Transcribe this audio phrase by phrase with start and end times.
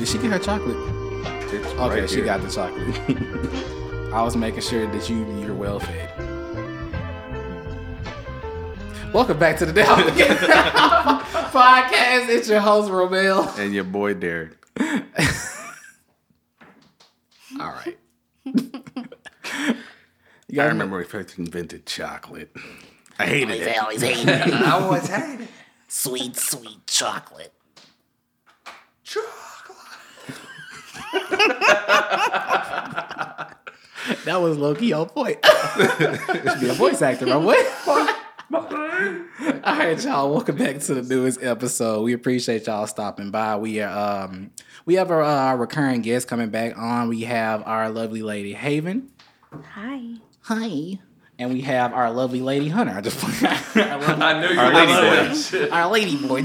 [0.00, 0.78] Did she get her chocolate?
[1.52, 2.24] It's Okay, right she here.
[2.24, 2.96] got the chocolate.
[4.14, 6.10] I was making sure that you you're well fed.
[9.12, 9.98] Welcome back to the Down
[11.52, 12.30] Podcast.
[12.30, 13.58] It's your host Romel.
[13.58, 14.56] And your boy Derek.
[17.60, 17.98] All right.
[18.46, 19.74] I
[20.64, 22.56] remember we first invented chocolate.
[23.18, 23.68] I hated it.
[23.68, 24.50] I always hated it.
[24.54, 25.48] I always hated it.
[25.88, 27.52] Sweet, sweet chocolate.
[34.24, 35.38] That was Loki key on point.
[35.44, 37.54] Should be a voice actor, my boy.
[38.52, 40.30] All right, y'all.
[40.32, 42.02] Welcome back to the newest episode.
[42.02, 43.56] We appreciate y'all stopping by.
[43.56, 44.50] We are um
[44.86, 47.08] we have our, uh, recurring guest coming back on.
[47.08, 49.10] We have our lovely lady Haven.
[49.52, 50.14] Hi.
[50.42, 50.98] Hi.
[51.38, 52.92] And we have our lovely lady Hunter.
[52.92, 53.30] I just our,
[53.98, 55.34] lovely- I knew you Our were lady gonna
[55.68, 55.74] boy.
[55.74, 56.44] our lady boy.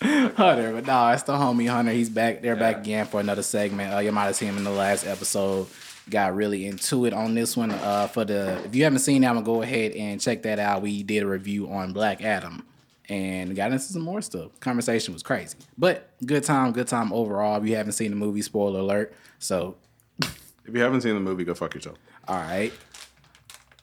[0.36, 1.92] Hunter, but no, it's the homie Hunter.
[1.92, 2.40] He's back.
[2.40, 3.92] They're back again for another segment.
[3.94, 5.66] Uh, you might have seen him in the last episode.
[6.08, 7.70] Got really into it on this one.
[7.70, 10.80] Uh, for the if you haven't seen that one, go ahead and check that out.
[10.82, 12.64] We did a review on Black Adam
[13.08, 14.58] and got into some more stuff.
[14.60, 17.60] Conversation was crazy, but good time, good time overall.
[17.60, 19.12] If you haven't seen the movie, spoiler alert.
[19.38, 19.76] So,
[20.22, 21.98] If you haven't seen the movie, go fuck yourself.
[22.26, 22.72] all right,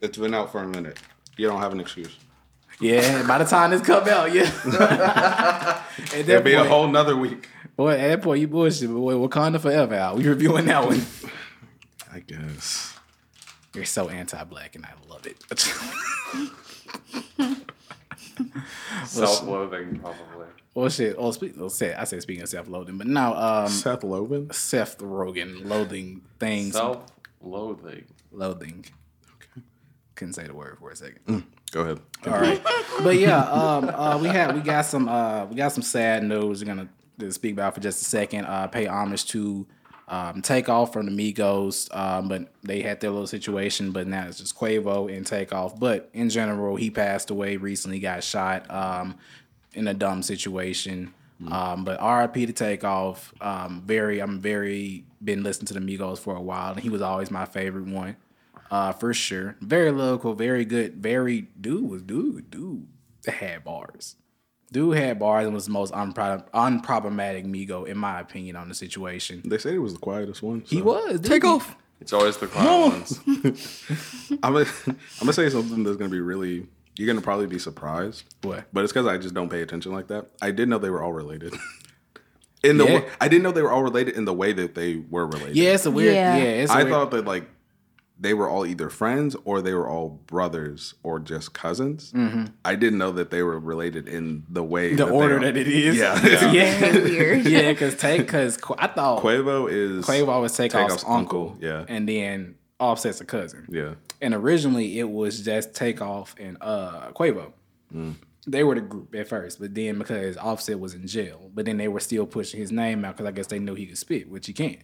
[0.02, 0.98] It's been out for a minute.
[1.38, 2.16] You don't have an excuse.
[2.80, 3.28] Yeah.
[3.28, 4.52] By the time this come out, yeah.
[5.98, 7.50] At It'll that be a whole nother week.
[7.76, 8.90] Boy, at that point, you bullshit.
[8.90, 10.18] But boy, Wakanda Forever out.
[10.18, 11.06] We reviewing that one.
[12.12, 12.96] I guess.
[13.76, 15.38] You're so anti-black, and I love it.
[19.06, 20.48] Self-loathing, probably.
[20.74, 21.16] well, shit.
[21.18, 24.52] Oh, speak, oh, say, I say speaking of self-loathing, but now um, Seth Logan?
[24.52, 28.06] Seth Rogen loathing things, Self-loathing.
[28.32, 28.86] loathing.
[30.18, 31.46] Couldn't say the word for a second.
[31.70, 32.00] Go ahead.
[32.26, 32.60] All right,
[33.04, 36.64] but yeah, um, uh, we had we got some uh, we got some sad news.
[36.64, 38.46] We're gonna speak about for just a second.
[38.46, 39.68] Uh, pay homage to
[40.08, 43.92] um, Takeoff from the Migos, um, but they had their little situation.
[43.92, 45.80] But now it's just Quavo and Takeoff.
[45.80, 48.00] But in general, he passed away recently.
[48.00, 49.20] Got shot um,
[49.74, 51.14] in a dumb situation.
[51.52, 53.32] Um, but RIP to Takeoff.
[53.40, 57.04] Um, very, I'm very been listening to the Migos for a while, and he was
[57.04, 58.16] always my favorite one
[58.72, 59.56] uh, for sure.
[59.62, 62.88] Very local, very good, very dude was dude, dude
[63.28, 64.16] had bars.
[64.72, 68.76] Dude had bars and was the most unpro- unproblematic Migo in my opinion on the
[68.76, 69.42] situation.
[69.46, 70.64] They said he was the quietest one.
[70.66, 71.76] He was take off.
[72.02, 73.20] It's always the quiet ones.
[74.44, 76.68] I'm gonna, I'm gonna say something that's gonna be really.
[76.98, 78.24] You're gonna probably be surprised.
[78.42, 78.66] What?
[78.74, 80.28] But it's because I just don't pay attention like that.
[80.42, 81.54] I did know they were all related.
[82.64, 82.96] In the Yeah.
[82.96, 85.56] way, I didn't know they were all related in the way that they were related.
[85.56, 86.16] Yeah, it's a weird.
[86.16, 86.44] Yeah, Yeah.
[86.44, 87.48] it's a I weird, thought that like
[88.20, 92.12] they were all either friends or they were all brothers or just cousins.
[92.66, 94.98] I didn't know that they were related in the way Mm-hmm.
[94.98, 95.52] the that order they are.
[95.54, 95.96] that it is.
[95.98, 96.52] Yeah.
[96.52, 97.46] yeah, Weird.
[97.46, 97.72] yeah.
[97.72, 101.86] Because take because I thought Quavo is Quavo was Takeoff's Takeoff's uncle, uncle, yeah.
[101.88, 103.68] and then Offset's a cousin.
[103.70, 103.94] Yeah.
[104.22, 107.52] and originally it was just Takeoff and uh Quavo.
[108.50, 111.76] They were the group at first, but then because Offset was in jail, but then
[111.78, 114.30] they were still pushing his name out because I guess they knew he could spit,
[114.30, 114.80] which he can't.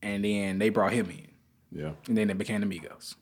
[0.00, 1.28] And then they brought him in,
[1.74, 1.92] Yeah.
[2.08, 3.14] and then they became amigos.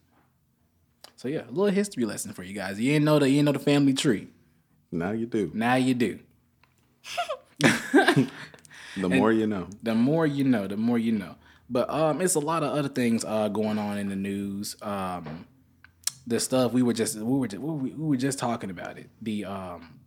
[1.17, 2.81] So yeah, a little history lesson for you guys.
[2.81, 4.29] You didn't know the you didn't know the family tree.
[4.91, 5.51] Now you do.
[5.55, 6.19] Now you do.
[8.97, 9.69] The more you know.
[9.83, 11.37] the more you know, the more you know.
[11.71, 14.77] But um, it's a lot of other things uh, going on in the news.
[14.83, 15.47] Um,
[16.27, 19.09] the stuff we were just we were just, we were- just talking about it.
[19.23, 20.01] The um,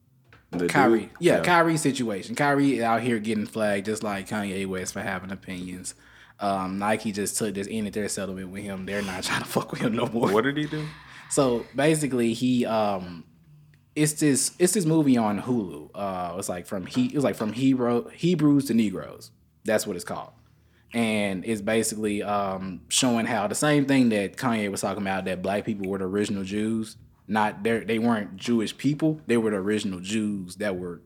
[0.51, 2.35] The Kyrie, dude- yeah, Kyrie situation.
[2.35, 5.95] Kyrie out here getting flagged just like Kanye West for having opinions.
[6.43, 8.85] Um, Nike just took this ended their settlement with him.
[8.85, 10.29] They're not trying to fuck with him no more.
[10.29, 10.85] What did he do?
[11.29, 13.23] So basically, he um,
[13.95, 15.91] it's this it's this movie on Hulu.
[15.95, 19.31] Uh, it's like from he it was like from Hebrew Hebrews to Negroes.
[19.63, 20.33] That's what it's called,
[20.93, 25.41] and it's basically um showing how the same thing that Kanye was talking about that
[25.41, 26.97] black people were the original Jews.
[27.25, 29.21] Not they they weren't Jewish people.
[29.27, 31.01] They were the original Jews that were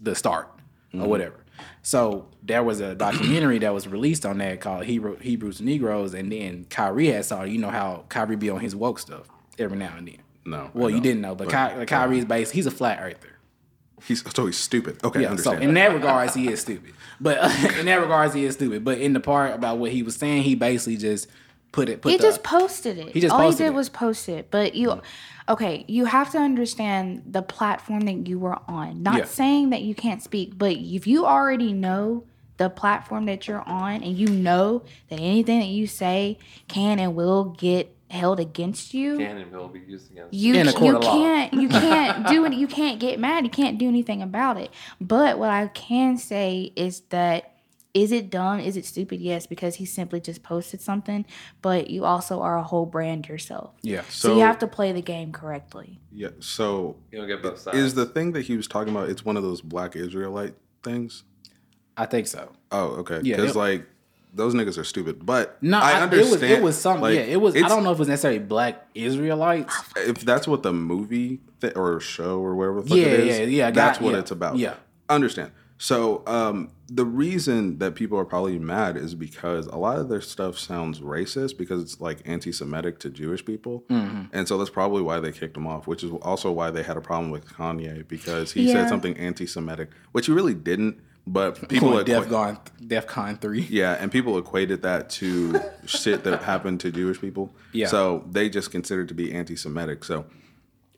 [0.00, 0.50] the start
[0.92, 1.45] or whatever.
[1.82, 6.14] So there was a documentary that was released on that called Hebrew, Hebrews and Negroes,
[6.14, 7.42] and then Kyrie had saw.
[7.44, 10.18] You know how Kyrie be on his woke stuff every now and then.
[10.44, 10.70] No.
[10.74, 12.52] Well, you didn't know, but, Ky- like, Kyrie is based.
[12.52, 13.36] He's a flat earther.
[14.04, 15.02] He's so he's stupid.
[15.02, 15.36] Okay, Yeah.
[15.36, 16.92] So in that regards, he is stupid.
[17.20, 17.38] But
[17.78, 18.84] in that regards, he is stupid.
[18.84, 21.28] But in the part about what he was saying, he basically just
[21.72, 22.02] put it.
[22.02, 23.08] Put He the, just posted it.
[23.12, 23.76] He just All posted he did it.
[23.76, 24.50] was post it.
[24.50, 25.00] But you, mm-hmm.
[25.48, 29.02] Okay, you have to understand the platform that you were on.
[29.02, 29.24] Not Yeah.
[29.24, 32.24] saying that you can't speak, but if you already know
[32.56, 36.38] the platform that you're on and you know that anything that you say
[36.68, 40.68] can and will get held against you, Can and will be used against you In
[40.68, 42.52] a court you of can't you can't do it.
[42.54, 43.44] You can't get mad.
[43.44, 44.70] You can't do anything about it.
[45.00, 47.55] But what I can say is that
[47.96, 48.60] is it dumb?
[48.60, 49.20] Is it stupid?
[49.20, 51.24] Yes, because he simply just posted something.
[51.62, 53.70] But you also are a whole brand yourself.
[53.82, 54.02] Yeah.
[54.08, 55.98] So, So- you have to play the game correctly.
[56.12, 56.28] Yeah.
[56.40, 57.78] So You don't get both sides.
[57.78, 59.08] is the thing that he was talking about?
[59.08, 61.24] It's one of those black Israelite things.
[61.96, 62.52] I think so.
[62.70, 63.20] Oh, okay.
[63.22, 63.86] Yeah, Because it- like
[64.34, 65.24] those niggas are stupid.
[65.24, 66.20] But No, I, I, understand.
[66.28, 67.00] It was, it was something.
[67.02, 67.56] like, yeah, it was.
[67.56, 69.74] I don't know if it was necessarily black Israelites.
[69.96, 73.38] if that's what the movie th- or show or whatever the fuck Yeah, it is,
[73.38, 74.58] yeah, yeah, I that's what yeah, it's about.
[74.58, 74.74] yeah.
[75.08, 75.52] Understand.
[75.78, 80.22] So um, the reason that people are probably mad is because a lot of their
[80.22, 84.22] stuff sounds racist because it's like anti-Semitic to Jewish people, Mm-hmm.
[84.32, 85.86] and so that's probably why they kicked him off.
[85.86, 89.90] Which is also why they had a problem with Kanye because he said something anti-Semitic,
[90.12, 91.00] which he really didn't.
[91.28, 93.62] But people People equa- Def Con, Def Con three.
[93.68, 97.52] yeah, and people equated that to shit that happened to Jewish people.
[97.72, 97.88] Yeah.
[97.88, 100.04] So they just considered to be anti-Semitic.
[100.04, 100.24] So,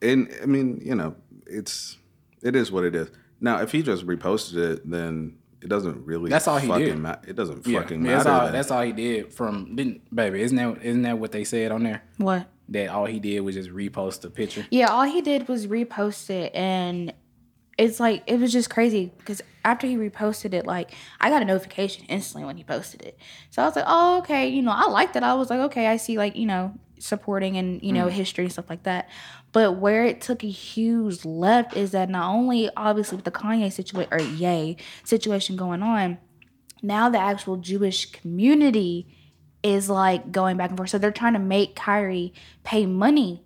[0.02, 1.16] and I mean, you know,
[1.46, 1.96] it's
[2.42, 3.08] it is what it is.
[3.40, 6.30] Now, if he just reposted it, then it doesn't really.
[6.30, 6.98] That's all he fucking did.
[6.98, 8.36] Ma- it doesn't Yeah, fucking that's matter.
[8.36, 8.44] all.
[8.44, 8.52] then.
[8.52, 9.32] That's all he did.
[9.32, 10.42] From didn't baby?
[10.42, 12.02] Isn't that isn't that what they said on there?
[12.16, 12.46] What?
[12.70, 14.66] That all he did was just repost the picture.
[14.70, 17.12] Yeah, all he did was repost it, and
[17.76, 21.44] it's like it was just crazy because after he reposted it, like I got a
[21.44, 23.18] notification instantly when he posted it.
[23.50, 25.22] So I was like, oh okay, you know, I liked it.
[25.22, 28.10] I was like, okay, I see like you know supporting and you know mm.
[28.10, 29.08] history and stuff like that.
[29.52, 33.72] But where it took a huge left is that not only obviously with the Kanye
[33.72, 36.18] situation or Ye situation going on,
[36.82, 39.06] now the actual Jewish community
[39.62, 40.90] is like going back and forth.
[40.90, 43.42] So they're trying to make Kyrie pay money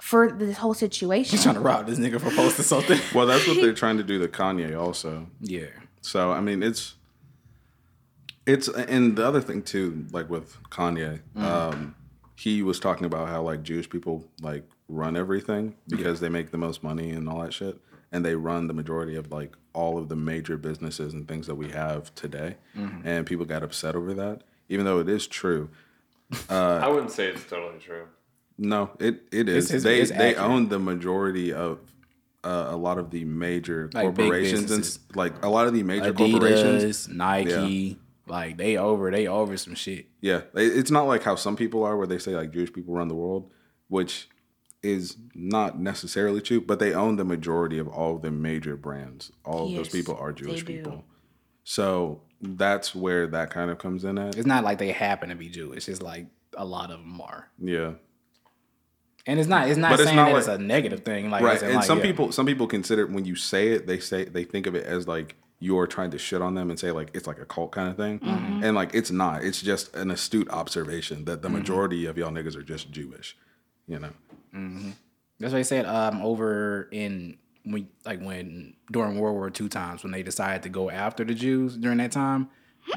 [0.00, 1.32] for this whole situation.
[1.32, 3.00] He's trying to rob this nigga for posting something.
[3.14, 5.26] well, that's what they're trying to do to Kanye also.
[5.40, 5.66] yeah.
[6.00, 6.94] So I mean, it's
[8.46, 11.94] it's and the other thing too, like with Kanye, um,
[12.36, 16.58] he was talking about how like Jewish people like run everything because they make the
[16.58, 17.78] most money and all that shit,
[18.10, 21.54] and they run the majority of like all of the major businesses and things that
[21.56, 22.56] we have today,
[23.04, 25.68] and people got upset over that, even though it is true.
[26.50, 28.06] I wouldn't say it's totally true.
[28.58, 29.66] No, it it is.
[29.70, 30.38] it's- they it's they accurate.
[30.50, 31.78] own the majority of.
[32.44, 36.12] Uh, a lot of the major Like corporations and like a lot of the major
[36.12, 37.98] corporations Adidas, Nike,
[38.28, 40.06] like they over they over some shit.
[40.20, 43.08] Yeah, it's not like how some people are, where they say like Jewish people run
[43.08, 43.50] the world,
[43.88, 44.28] which
[44.82, 46.60] is not necessarily true.
[46.60, 49.32] But they own the majority of all the major brands.
[49.44, 51.04] All of those people are Jewish people.
[51.64, 54.36] So that's where that kind of comes in at.
[54.36, 55.88] It's not like they happen to be Jewish.
[55.88, 56.26] It's like
[56.56, 57.92] a lot of them are, Yeah,
[59.26, 59.68] and it's not.
[59.68, 61.30] It's not But it's saying not that like- it's a negative thing.
[61.30, 61.60] Like right.
[61.62, 62.04] And like, some yeah.
[62.04, 65.06] people, some people consider when you say it, they say they think of it as
[65.06, 67.88] like you're trying to shit on them and say like it's like a cult kind
[67.90, 68.64] of thing, Mm-hmm.
[68.64, 69.44] and like it's not.
[69.44, 73.36] It's just an astute observation that the majority of y'all niggas are just Jewish.
[73.88, 74.10] You know.
[75.40, 75.86] That's what I said.
[75.86, 80.68] Um, over in when like when during World War II times when they decided to
[80.68, 82.48] go after the Jews during that time,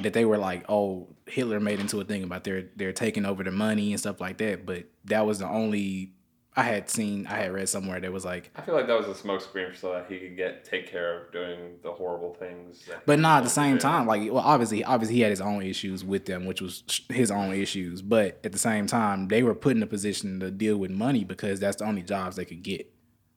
[0.02, 3.44] that they were like, oh, Hitler made into a thing about their they're taking over
[3.44, 4.66] the money and stuff like that.
[4.66, 6.14] But that was the only
[6.56, 7.28] I had seen.
[7.28, 9.94] I had read somewhere that was like, I feel like that was a smokescreen so
[9.94, 12.90] that he could get take care of doing the horrible things.
[13.06, 13.80] But he not at the same doing.
[13.80, 14.06] time.
[14.06, 17.54] Like, well, obviously, obviously, he had his own issues with them, which was his own
[17.54, 18.02] issues.
[18.02, 21.24] But at the same time, they were put in a position to deal with money
[21.24, 22.92] because that's the only jobs they could get.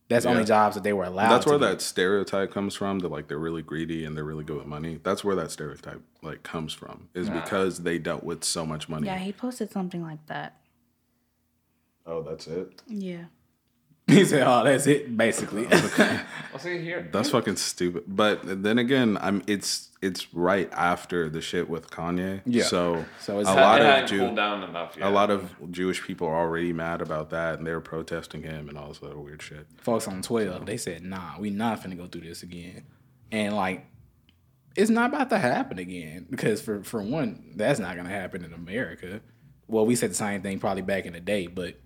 [0.09, 1.31] That's the only jobs that they were allowed.
[1.31, 1.67] That's to where get.
[1.67, 2.99] that stereotype comes from.
[2.99, 4.99] That like they're really greedy and they're really good with money.
[5.03, 7.09] That's where that stereotype like comes from.
[7.15, 9.07] Is because they dealt with so much money.
[9.07, 10.57] Yeah, he posted something like that.
[12.07, 12.83] Oh, that's it.
[12.87, 13.25] Yeah.
[14.07, 15.67] He said, "Oh, that's it, basically."
[16.53, 17.09] I'll see you here.
[17.11, 18.05] That's fucking stupid.
[18.07, 22.43] But then again, I'm it's it's right after the shit with Kanye.
[22.45, 22.65] Yeah.
[22.65, 25.07] So So it's- a It lot it of Jew, down enough yet.
[25.07, 28.77] a lot of Jewish people are already mad about that, and they're protesting him and
[28.77, 29.67] all this other weird shit.
[29.79, 32.85] Folks on twelve, they said, "Nah, we not finna go through this again,"
[33.33, 33.87] and like,
[34.77, 38.53] it's not about to happen again because for for one, that's not gonna happen in
[38.53, 39.23] America.
[39.67, 41.77] Well, we said the same thing probably back in the day, but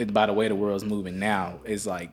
[0.00, 2.10] it, by the way the world's moving now, it's like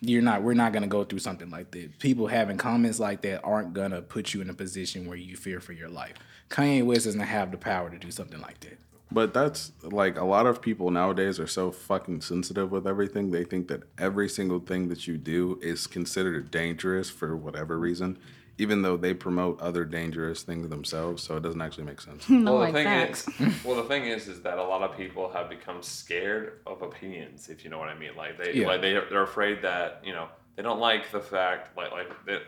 [0.00, 0.42] you're not.
[0.42, 1.90] We're not gonna go through something like this.
[1.98, 5.60] People having comments like that aren't gonna put you in a position where you fear
[5.60, 6.14] for your life.
[6.48, 8.78] Kanye West doesn't have the power to do something like that.
[9.12, 13.30] But that's like a lot of people nowadays are so fucking sensitive with everything.
[13.30, 18.18] They think that every single thing that you do is considered dangerous for whatever reason,
[18.60, 21.22] even though they promote other dangerous things themselves.
[21.22, 22.28] So it doesn't actually make sense.
[22.28, 23.28] No, well, like the thing facts.
[23.40, 26.82] is, well, the thing is, is that a lot of people have become scared of
[26.82, 27.48] opinions.
[27.48, 28.66] If you know what I mean, like they, Yeah.
[28.68, 32.42] like they, they're afraid that you know they don't like the fact, like, like that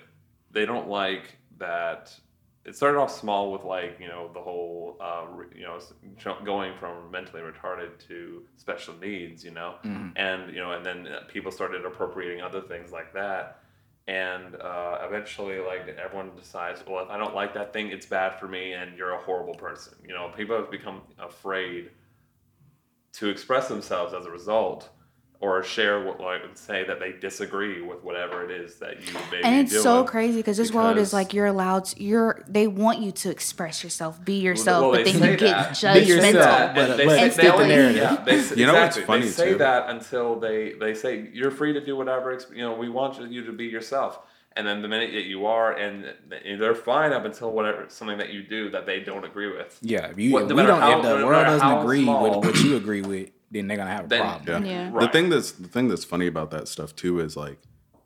[0.51, 2.15] they don't like that
[2.65, 5.79] it started off small with like you know the whole uh, re- you know
[6.45, 9.75] going from mentally retarded to special needs, you know,
[10.17, 13.62] and you know, and then uh, people started appropriating other things like that.
[14.09, 18.39] And uh, eventually, like everyone decides, well, if I don't like that thing, it's bad
[18.41, 19.95] for me, and you're a horrible person.
[20.05, 21.91] You know, people have become afraid
[23.15, 24.89] to express themselves as a result
[25.43, 29.13] or share what like and say that they disagree with whatever it is that you
[29.33, 29.83] may and be it's doing.
[29.83, 33.29] so crazy because this world is like you're allowed to you're they want you to
[33.29, 35.71] express yourself be yourself well, but they then you get that.
[35.73, 37.97] Be judgmental but- And they but say- fit they the narrative.
[37.97, 39.03] Yeah, they, You know what's exactly.
[39.05, 39.59] funny, They say too?
[39.59, 42.39] that until they they say you're free to do whatever.
[42.55, 44.21] You know, we want you to be yourself.
[44.55, 46.05] And then the minute that you are, and
[46.61, 49.79] they're fine up until whatever something that you do that they don't agree with.
[49.83, 52.03] Yeah, if you What- no we matter don't how- if no the world doesn't agree
[52.05, 54.65] small- with what you agree with, then they're gonna have a Then- problem.
[54.67, 54.91] Yeah.
[54.93, 54.99] Yeah.
[55.01, 57.59] The thing that's the thing that's funny about that stuff too is like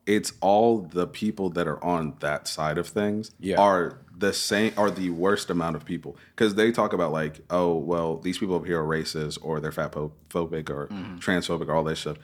[0.07, 3.61] it's all the people that are on that side of things Yeah.
[3.61, 7.75] are the same are the worst amount of people because they talk about like oh
[7.77, 11.17] well these people over here are racist or they're fat phobic or Mm-hmm.
[11.19, 12.17] transphobic or all this stuff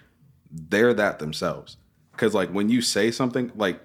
[0.51, 1.77] they're that themselves
[2.13, 3.81] because like when you say something like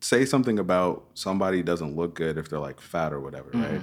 [0.00, 3.62] say something about somebody doesn't look good if they're like fat or whatever Mm-hmm.
[3.76, 3.82] right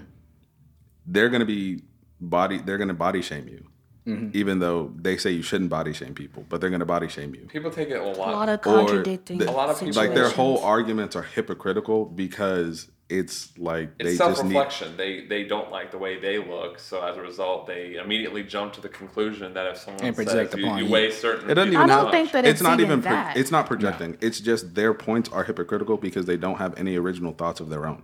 [1.05, 1.81] they're gonna be
[2.21, 3.65] body they're gonna body shame you
[4.05, 4.31] Mm-hmm.
[4.33, 7.47] even though they say you shouldn't body shame people but they're gonna body shame you
[7.47, 8.31] People take it a lot, a lot.
[8.33, 12.89] lot of contradicting the- A lot of people- like their whole arguments are hypocritical because
[13.09, 14.97] it's like it's they self just need reflection.
[14.97, 18.73] They they don't like the way they look, so as a result, they immediately jump
[18.73, 20.91] to the conclusion that if someone And project says you, upon you you.
[20.91, 22.85] weigh certain, It doesn't people even I don't up, think that it's, it's, not even
[22.99, 23.37] even pro- that.
[23.37, 27.33] it's not projecting it's just their points are hypocritical because they don't have any original
[27.33, 28.03] thoughts of their own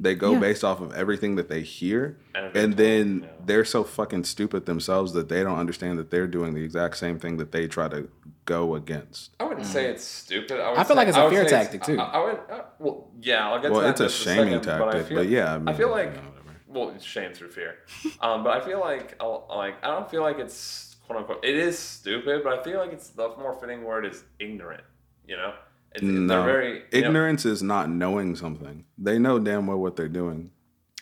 [0.00, 0.38] they go Yeah.
[0.40, 3.28] based off of everything that they hear And and, they're then yeah.
[3.46, 7.18] they're so fucking stupid themselves that they don't understand that they're doing the exact same
[7.18, 8.08] thing that they try to
[8.44, 10.60] go against I wouldn't say it's stupid.
[10.60, 11.98] I, would I feel say- like it's a I would fear say tactic, too.
[12.00, 14.22] I, I would, uh, well, yeah, I'll get well to that it's a in just
[14.22, 16.28] shaming second, but I tactic feel- but yeah I, I feel like, you know,
[16.68, 17.76] well, it's shame through fear.
[18.20, 21.44] Um, but I feel like, I'll- like, I don't feel like it's quote unquote.
[21.44, 24.82] It is stupid, but I feel like it's the more fitting word is ignorant.
[25.28, 25.54] You know,
[25.94, 29.96] it's, no very you know- ignorance is not knowing something they know damn well what
[29.96, 30.50] they're doing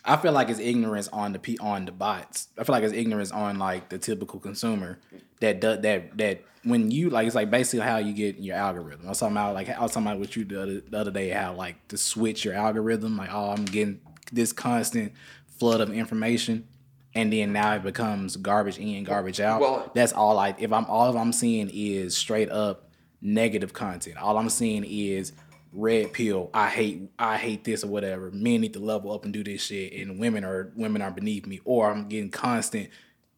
[0.04, 2.48] I feel like it's ignorance on the pe- on the bots.
[2.58, 4.98] I feel like it's ignorance on like the typical consumer
[5.38, 9.06] that do, that that when you like it's like basically how you get your algorithm.
[9.06, 11.10] I was talking about like I was talking about with you the other, the other
[11.12, 14.00] day how like to switch your algorithm like oh I'm getting
[14.32, 15.12] this constant
[15.46, 16.66] flood of information
[17.14, 19.60] and then now it becomes garbage in garbage out.
[19.60, 22.90] Well- That's all I if I'm all I'm seeing is straight up
[23.22, 24.18] negative content.
[24.18, 25.32] All I'm seeing is
[25.72, 26.50] red pill.
[26.52, 28.30] I hate I hate this or whatever.
[28.30, 31.46] Men need to level up and do this shit, and women are women are beneath
[31.46, 31.60] me.
[31.64, 32.90] Or I'm getting constant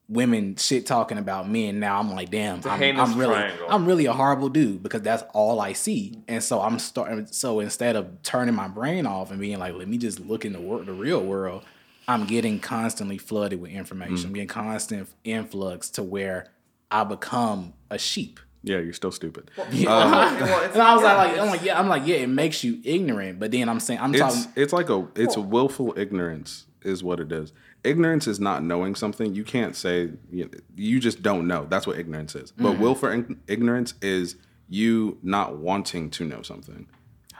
[0.07, 1.79] women shit talking about men.
[1.79, 3.67] Now I'm like, damn, a I'm, I'm really triangle.
[3.69, 6.21] I'm really a horrible dude because that's all I see.
[6.27, 7.25] And so I'm starting.
[7.27, 10.53] So instead of turning my brain off and being like, let me just look in
[10.53, 11.63] the world, the real world.
[12.07, 14.17] I'm getting constantly flooded with information.
[14.17, 14.25] Mm.
[14.25, 16.51] I'm getting constant influx to where
[16.91, 18.39] I become a sheep.
[18.65, 19.89] Yeah you're still stupid Yeah.
[19.89, 22.63] Uh, well, and I was yeah, like, I'm like, yeah, I'm like, yeah, it makes
[22.63, 23.39] you ignorant.
[23.39, 24.51] But then I'm saying, I'm it's talking.
[24.55, 27.53] it's like a it's a willful ignorance is what it is.
[27.83, 29.33] Ignorance is not knowing something.
[29.33, 31.65] You can't say you, you just don't know.
[31.69, 32.51] That's what ignorance is.
[32.51, 32.79] But mm.
[32.79, 34.35] willful ig- ignorance is
[34.69, 36.87] you not wanting to know something.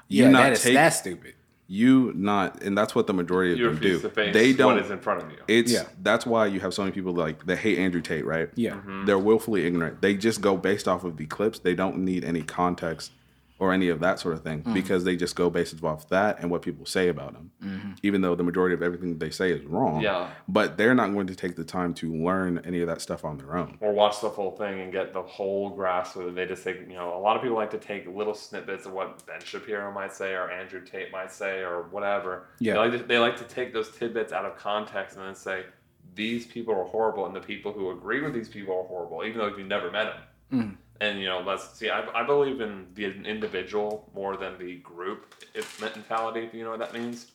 [0.07, 1.35] You Yeah, not that is take that's stupid.
[1.67, 3.99] You not, and that's what the majority of you them do.
[3.99, 4.75] to They don't.
[4.75, 5.37] what is in front of you.
[5.47, 5.83] It's Yeah.
[6.03, 8.49] that's why you have so many people like that hate Andrew Tate, right?
[8.55, 8.73] Yeah.
[8.75, 9.05] Mm-hmm.
[9.05, 10.01] They're willfully ignorant.
[10.01, 11.59] They just go based off of the clips.
[11.59, 13.11] They don't need any context
[13.57, 14.73] or any of that sort of thing mm.
[14.73, 17.51] because they just go based off that and what people say about them.
[17.63, 17.91] Mm-hmm.
[18.03, 20.01] Even though the majority of everything they say is wrong.
[20.01, 20.29] Yeah.
[20.47, 23.37] But they're not going to take the time to learn any of that stuff on
[23.37, 23.77] their own.
[23.79, 26.35] or watch the full thing and get the whole grasp of it.
[26.35, 28.91] They just take, you know, a lot of people like to take little snippets of
[28.91, 32.47] what Ben Shapiro might say or Andrew Tate might say or whatever.
[32.59, 32.73] Yeah.
[32.73, 35.63] They like to, they like to take those tidbits out of context and then say,
[36.13, 39.37] these people are horrible and the people who agree with these people are horrible, even
[39.37, 40.21] though you've never met them.
[40.53, 40.77] Mm.
[41.01, 45.35] And, you know, let's see, I, I believe in the individual more than the group
[45.53, 47.31] if mentality, if you know what that means.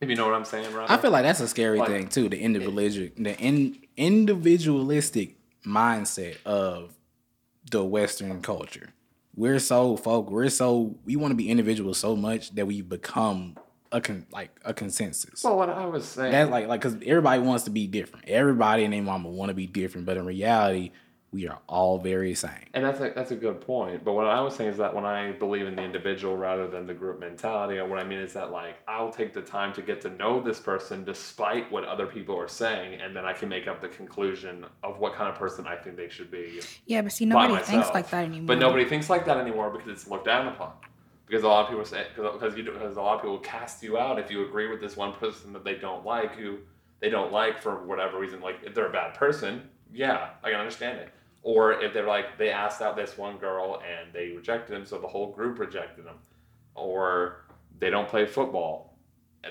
[0.00, 0.90] If you know what I'm saying, right?
[0.90, 2.28] I feel like that's a scary Like- thing too.
[2.28, 6.92] The individual, the in, individualistic mindset of
[7.70, 8.90] the Western culture.
[9.34, 10.30] We're so folk.
[10.30, 13.56] We're so we want to be individuals so much that we become
[13.90, 15.42] a con, like a consensus.
[15.44, 16.32] well, what I was saying.
[16.32, 18.28] That's like like because everybody wants to be different.
[18.28, 20.90] Everybody and their mama want to be different, but in reality,
[21.32, 22.50] we are all very same.
[22.74, 24.04] And that's a that's a good point.
[24.04, 26.86] But what I was saying is that when I believe in the individual rather than
[26.86, 30.00] the group mentality, what I mean is that like I'll take the time to get
[30.02, 33.66] to know this person despite what other people are saying, and then I can make
[33.66, 36.60] up the conclusion of what kind of person I think they should be.
[36.86, 39.70] yeah but see by nobody thinks like that anymore But nobody thinks like that anymore
[39.70, 40.72] because it's looked down upon.
[41.26, 43.96] because a lot of people say because you because a lot of people cast you
[43.96, 46.58] out if you agree with this one person that they don't like who
[47.00, 48.40] they don't like for whatever reason.
[48.42, 51.08] Like if they're a bad person, yeah, I can understand it.
[51.42, 54.98] Or if they're like they asked out this one girl and they rejected him, so
[54.98, 56.16] the whole group rejected him.
[56.74, 57.44] Or
[57.78, 58.96] they don't play football,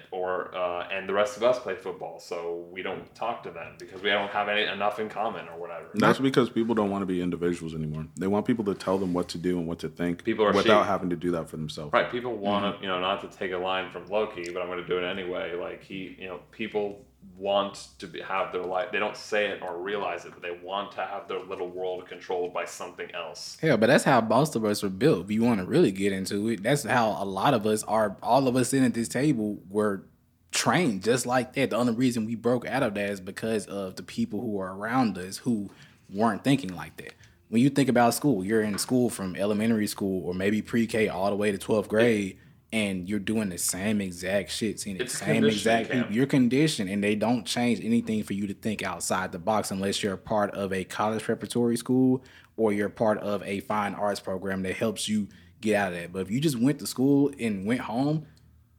[0.10, 3.76] or uh, and the rest of us play football, so we don't talk to them
[3.78, 5.86] because we don't have any enough in common or whatever.
[5.94, 8.08] That's because people don't want to be individuals anymore.
[8.18, 10.54] They want people to tell them what to do and what to think People are
[10.54, 10.88] without sheep.
[10.88, 11.92] having to do that for themselves.
[11.92, 14.68] Right, people want to, you know, not to take a line from Loki, but I'm
[14.68, 15.56] going to do it anyway.
[15.56, 17.06] Like he, you know, people
[17.38, 18.92] want to be, have their life.
[18.92, 22.08] They don't say it or realize it, but they want to have their little world
[22.08, 23.58] controlled by something else.
[23.64, 25.26] Yeah, but that's how most of us were built.
[25.26, 28.16] If you want to really get into it, that's how a lot of us are.
[28.22, 30.04] All of us sitting at this table were
[30.52, 31.72] trained just like that.
[31.72, 34.76] The only reason we broke out of that is because of the people who are
[34.76, 35.70] around us who
[36.10, 37.14] weren't thinking like that.
[37.50, 41.30] When you think about school, you're in school from elementary school or maybe pre-K all
[41.30, 42.38] the way to 12th grade,
[42.74, 46.08] and you're doing the same exact shit, seeing the It's same exact camp.
[46.08, 46.16] people.
[46.16, 50.02] You're conditioned, and they don't change anything for you to think outside the box unless
[50.02, 52.24] you're a part of a college preparatory school
[52.56, 55.28] or you're part of a fine arts program that helps you
[55.60, 56.14] get out of that.
[56.14, 58.26] But if you just went to school and went home,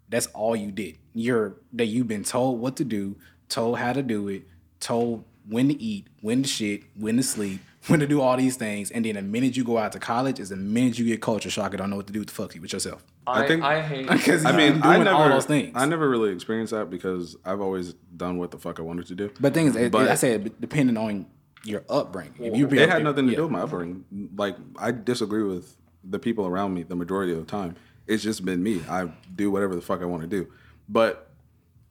[0.09, 0.99] that's all you did.
[1.15, 3.17] You're that you've been told what to do,
[3.49, 4.47] told how to do it,
[4.81, 8.57] told when to eat, when to shit, when to sleep, when to do all these
[8.57, 11.21] things, and then the minute you go out to college is the minute you get
[11.21, 13.05] culture shock I don't know what to do with the fuck with yourself.
[13.27, 14.09] I, I think- I hate.
[14.11, 15.73] Because I mean, been I doing never, all those things.
[15.75, 19.15] I never really experienced that because I've always done what the fuck I wanted to
[19.15, 19.31] do.
[19.41, 21.27] but things it, But- I said depending on
[21.65, 22.35] your upbringing.
[22.41, 23.37] If you it had nothing to yeah.
[23.37, 24.05] do with my upbringing.
[24.37, 27.77] Like I disagree with the people around me the majority of the time.
[28.09, 28.83] It's just been me.
[28.89, 30.49] I do whatever the fuck I want to do.
[30.89, 31.31] But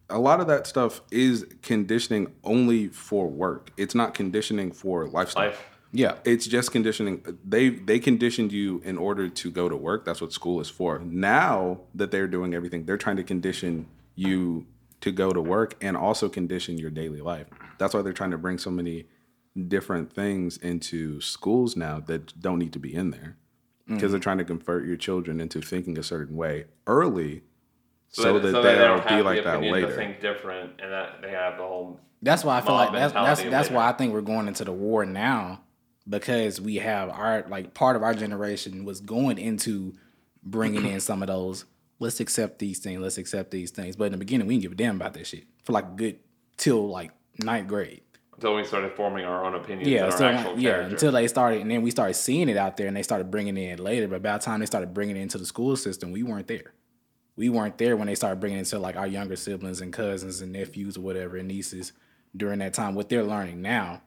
[0.09, 3.71] a lot of that stuff is conditioning only for work.
[3.77, 5.47] It's not conditioning for lifestyle.
[5.47, 5.65] Life.
[5.93, 6.15] Yeah.
[6.23, 7.39] It's just conditioning.
[7.43, 10.05] They they conditioned you in order to go to work.
[10.05, 10.99] That's what school is for.
[10.99, 14.65] Now that they're doing everything, they're trying to condition you
[15.01, 17.47] to go to work and also condition your daily life.
[17.77, 19.05] That's why they're trying to bring so many
[19.67, 23.37] different things into schools now that don't need to be in there
[23.87, 24.23] because they're mm-hmm.
[24.23, 27.41] trying to convert your children into thinking a certain way early
[28.09, 29.87] so, that, so they'll don't be like the that opinion later.
[29.87, 31.99] To think different, and that they have the whole.
[32.21, 33.75] That's why I feel like that's that's that's later.
[33.75, 35.61] why I think we're going into the war now
[36.07, 39.93] because we have our like part of our generation was going into
[40.43, 41.65] bringing in some of those.
[41.99, 42.99] Let's accept these things.
[43.01, 43.95] Let's accept these things.
[43.95, 45.95] But in the beginning, we didn't give a damn about that shit for like a
[45.95, 46.19] good
[46.57, 47.11] till like
[47.43, 48.01] ninth grade.
[48.35, 49.87] Until we started forming our own opinions.
[49.87, 50.71] Yeah, so, actual yeah.
[50.71, 50.95] character.
[50.95, 53.55] Until they started, and then we started seeing it out there, and they started bringing
[53.55, 54.07] it in later.
[54.07, 56.73] But by the time they started bringing it into the school system, we weren't there.
[57.35, 60.41] We weren't there when they started bringing it into like our younger siblings and cousins
[60.41, 61.93] and nephews or whatever and nieces
[62.35, 62.95] during that time.
[62.95, 64.01] What they're learning now,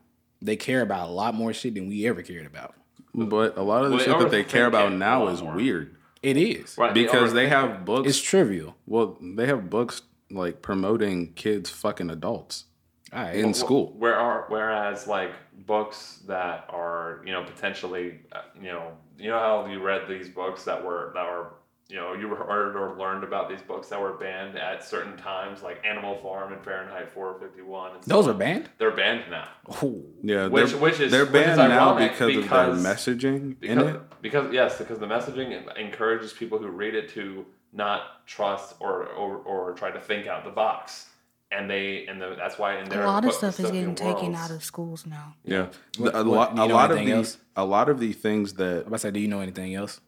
[0.45, 2.73] they care about a lot more shit than we ever cared about.
[3.13, 5.55] but a lot of the Well, shit that they care about now is more.
[5.55, 6.77] weird It is.
[6.77, 7.85] Right, because they overthink have it.
[7.85, 8.09] books.
[8.09, 8.75] It's trivial.
[8.85, 12.65] Well, they have books like promoting kids fucking adults
[13.13, 13.35] All right.
[13.35, 13.93] in school.
[13.97, 15.31] Where are whereas like
[15.65, 20.27] books that are you know potentially uh, you know you know how you read these
[20.29, 21.53] books that were that were
[21.87, 25.61] you know you heard or learned about these books that were banned at certain times
[25.61, 27.91] like Animal Farm and Fahrenheit 451.
[27.95, 28.69] And Those are banned.
[28.79, 29.47] They're banned now
[29.83, 30.03] Ooh.
[30.23, 33.35] Yeah, Which- they're, which is- they're which is banned now because, because- of their messaging
[33.61, 34.01] in because it.
[34.21, 39.37] because yes because the messaging encourages people who read it to not trust or or,
[39.37, 41.07] or try to think out the box.
[41.51, 43.93] And they and the, that's why in their A lot of book- stuff is getting
[43.95, 45.35] taken worlds- out of schools now.
[45.45, 45.67] Yeah,
[45.99, 47.37] What- a what- lot, a lot of these, else?
[47.55, 49.75] a lot of the things I that was about to say, do you know anything
[49.75, 50.01] else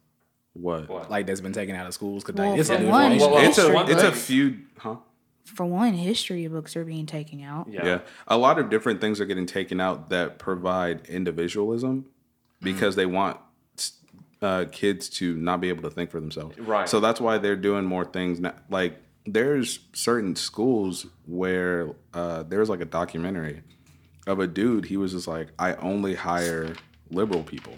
[0.60, 0.89] what?
[0.89, 1.10] What?
[1.10, 2.24] like that's been taken out of schools?
[2.24, 4.98] Because Well, it's a new one- Well, it's a it's a few, huh?
[5.46, 7.67] For one, history books are being taken out.
[7.70, 7.86] Yeah.
[7.86, 8.00] Yeah.
[8.28, 12.06] A lot of different things are getting taken out that provide individualism
[12.62, 13.38] because they want
[14.41, 16.58] uh, kids to not be able to think for themselves.
[16.60, 16.88] Right.
[16.88, 18.39] So that's why they're doing more things.
[18.39, 18.54] Now.
[18.70, 23.62] Like there's certain schools where uh, there's like a documentary
[24.28, 24.86] of a dude.
[24.86, 26.76] He was just like, I only hire
[27.10, 27.74] liberal people,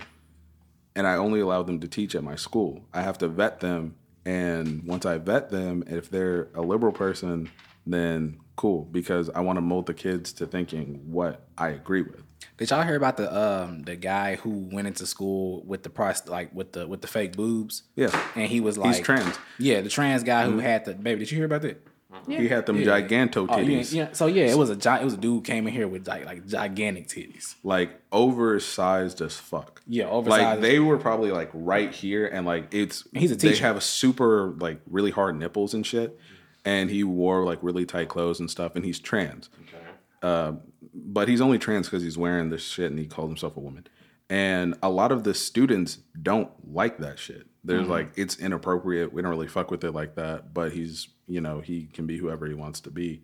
[0.99, 2.83] and I only allow them to teach at my school.
[2.93, 7.49] I have to vet them, and once I vet them, if they're a liberal person,
[7.87, 12.21] then cool because I want to mold the kids to thinking what I agree with.
[12.57, 16.27] Did y'all hear about the um the guy who went into school with the price
[16.27, 17.83] like with the with the fake boobs?
[17.95, 18.11] Yeah.
[18.35, 19.39] and he was like He's trans.
[19.57, 21.19] Yeah, the trans guy who had the baby.
[21.19, 21.81] Did you hear about that?
[22.27, 22.85] He had them Yeah.
[23.01, 24.11] giganto Oh, titties, ain't- yeah.
[24.13, 26.25] So yeah, it was a gi- it was a dude came in here with like,
[26.25, 27.55] like gigantic titties.
[27.63, 29.81] like oversized as fuck.
[29.87, 30.61] Yeah, Like oversized.
[30.61, 33.65] they were probably like right here, and like it's He's a They teacher.
[33.65, 36.17] have super like really hard nipples and shit,
[36.65, 39.49] and he wore like really tight clothes and stuff, and he's trans.
[39.61, 39.77] Okay.
[40.23, 40.53] Uh,
[40.93, 43.85] but he's only trans because he's wearing this shit, and he called himself a woman.
[44.31, 47.47] And a lot of the students don't like that shit.
[47.63, 49.11] There's like it's inappropriate.
[49.13, 50.53] We don't really fuck with it like that.
[50.53, 53.23] But he's you know he can be whoever he wants to be.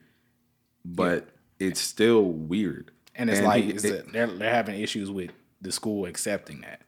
[0.85, 1.27] But
[1.59, 2.91] it's still weird.
[3.15, 6.61] And it's like he- it's it- the- they're they're having issues with the school accepting
[6.61, 6.81] that.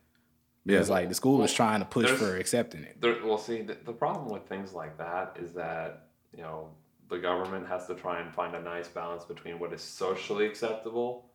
[0.66, 0.80] Yeah.
[0.80, 3.00] It's like the school is trying to push for accepting it.
[3.02, 6.70] There, well, see, the, the problem with things like that is that you know
[7.10, 11.32] the government has to try and find a nice balance between what is socially acceptable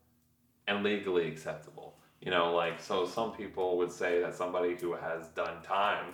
[0.69, 1.97] and legally acceptable.
[2.21, 6.13] You know, like so, some people would say that somebody who has done time,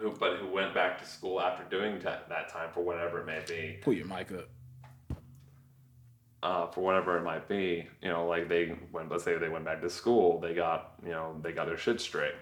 [0.00, 3.26] who but who went back to school after doing ta- that time for whatever it
[3.26, 4.48] may be, Pull your mic up.
[6.42, 9.64] uh, for whatever it might be, you know, like they went, let's say they went
[9.64, 12.34] back to school, they got, you know, they got their shit straight,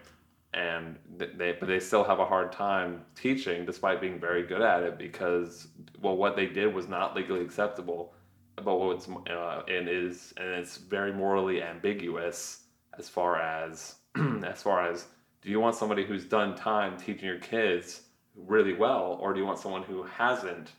[0.55, 4.83] and they, but they still have a hard time teaching despite being very good at
[4.85, 5.67] it because,
[6.01, 8.15] well, what they did was not legally acceptable,
[8.63, 12.63] but what's, uh, and is, and it's very morally ambiguous
[12.99, 13.97] as far as,
[14.47, 15.07] as far as,
[15.43, 18.03] do you want somebody who's done time teaching your kids
[18.35, 20.73] really well, or do you want someone who hasn't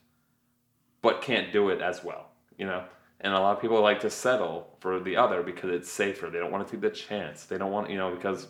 [1.02, 2.84] but can't do it as well, you know.
[3.22, 6.30] And a lot of people like to settle for the other because it's safer.
[6.30, 7.45] They don't want to take the chance.
[7.45, 8.48] They don't want, you know, because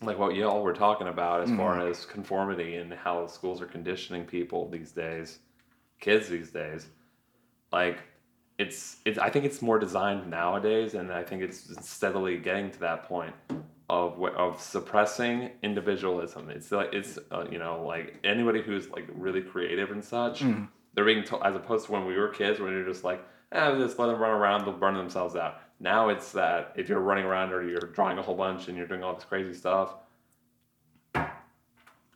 [0.00, 1.90] like what y'all were talking about as far mm-hmm.
[1.90, 5.40] as conformity and how schools are conditioning people these days,
[6.00, 6.86] kids these days.
[7.72, 7.98] Like
[8.58, 12.80] it's it's I think it's more designed nowadays, and I think it's steadily getting to
[12.80, 13.34] that point
[13.88, 16.50] of of suppressing individualism.
[16.50, 20.42] It's like it's uh, you know like anybody who's like really creative and such,
[20.94, 23.76] they're being told as opposed to when we were kids when you're just like, eh,
[23.78, 25.60] just let them run around, they'll burn themselves out.
[25.80, 28.88] Now it's that if you're running around or you're drawing a whole bunch and you're
[28.88, 29.94] doing all this crazy stuff,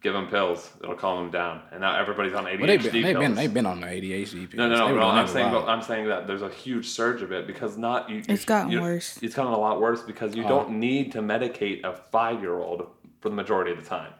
[0.02, 0.70] give them pills.
[0.82, 1.62] It'll calm them down.
[1.70, 3.24] And now everybody's on ADHD Well, they've been, they've pills.
[3.24, 4.32] been they've been on the ADHD.
[4.50, 4.54] Pills.
[4.54, 5.06] No, no, no, no.
[5.08, 5.68] I'm saying, while.
[5.68, 8.18] I'm saying that there's a huge surge of it because not you.
[8.28, 9.18] It's you- gotten you- worse.
[9.22, 12.86] It's gotten a lot worse because you don't need to medicate a five year old
[13.20, 14.12] for the majority of the time.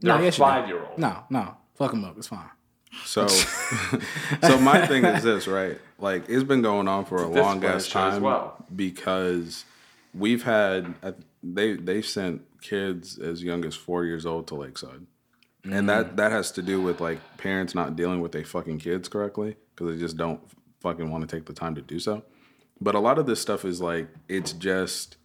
[0.00, 0.98] They're No, a yes, five year old.
[0.98, 2.16] No, no, fuck them up.
[2.18, 2.50] It's fine.
[3.04, 3.26] So,
[4.42, 5.78] so my thing is this, right?
[5.98, 8.64] Like it's been going on for a It's a long ass issue as time well.
[8.74, 9.64] because
[10.14, 15.06] we've had uh, they they sent kids as young as four years old to Lakeside,
[15.70, 19.08] and that that has to do with like parents not dealing with their fucking kids
[19.08, 20.40] correctly because they just don't
[20.80, 22.22] fucking want to take the time to do so.
[22.80, 25.16] But a lot of this stuff is like it's just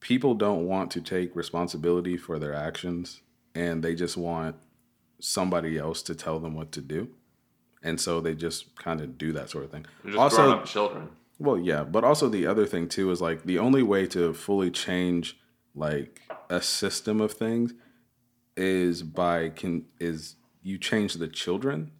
[0.00, 3.20] people don't want to take responsibility for their actions
[3.54, 4.56] and they just want
[5.20, 7.08] somebody else to tell them what to do.
[7.82, 9.86] And so they just kind of do that sort of thing.
[10.16, 11.10] Also, children.
[11.38, 14.70] well, yeah, but also the other thing too is like the only way to fully
[14.70, 15.38] change
[15.74, 17.74] like a system of things
[18.60, 21.90] is by can is you change the children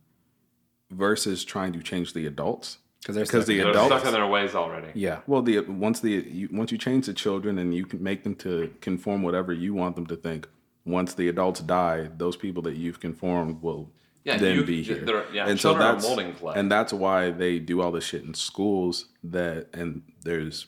[0.91, 4.13] versus trying to change the adults Because they're because stuck the They're adults stuck in
[4.13, 4.89] their ways already.
[4.95, 5.21] yeah.
[5.27, 8.35] well, the once the you, once you change the children and you can make them
[8.37, 10.49] to conform whatever you want them to think.
[10.87, 13.91] Once the adults die, those people that you've conformed will
[14.25, 15.05] Yeah, then you- be here.
[15.33, 16.55] yeah, and so children that's molding clay.
[16.57, 19.07] and that's why they do all this shit in schools.
[19.23, 20.67] That and there's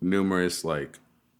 [0.00, 0.98] numerous like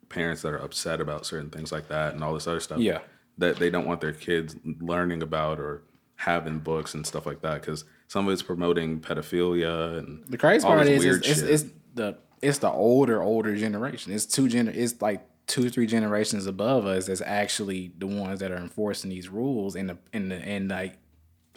[0.09, 2.79] parents that are upset about certain things like that and all this other stuff.
[2.81, 3.01] Yeah.
[3.39, 5.83] That they don't want their kids learning about or
[6.17, 10.67] having books and stuff like that because some of it's promoting pedophilia and The crazy
[10.67, 14.13] part is, weird it's, it's the it's the older older generation.
[14.13, 14.75] It's two gener.
[14.75, 19.29] It's like two three generations above us that's actually the ones that are enforcing these
[19.29, 20.99] rules and the and the and like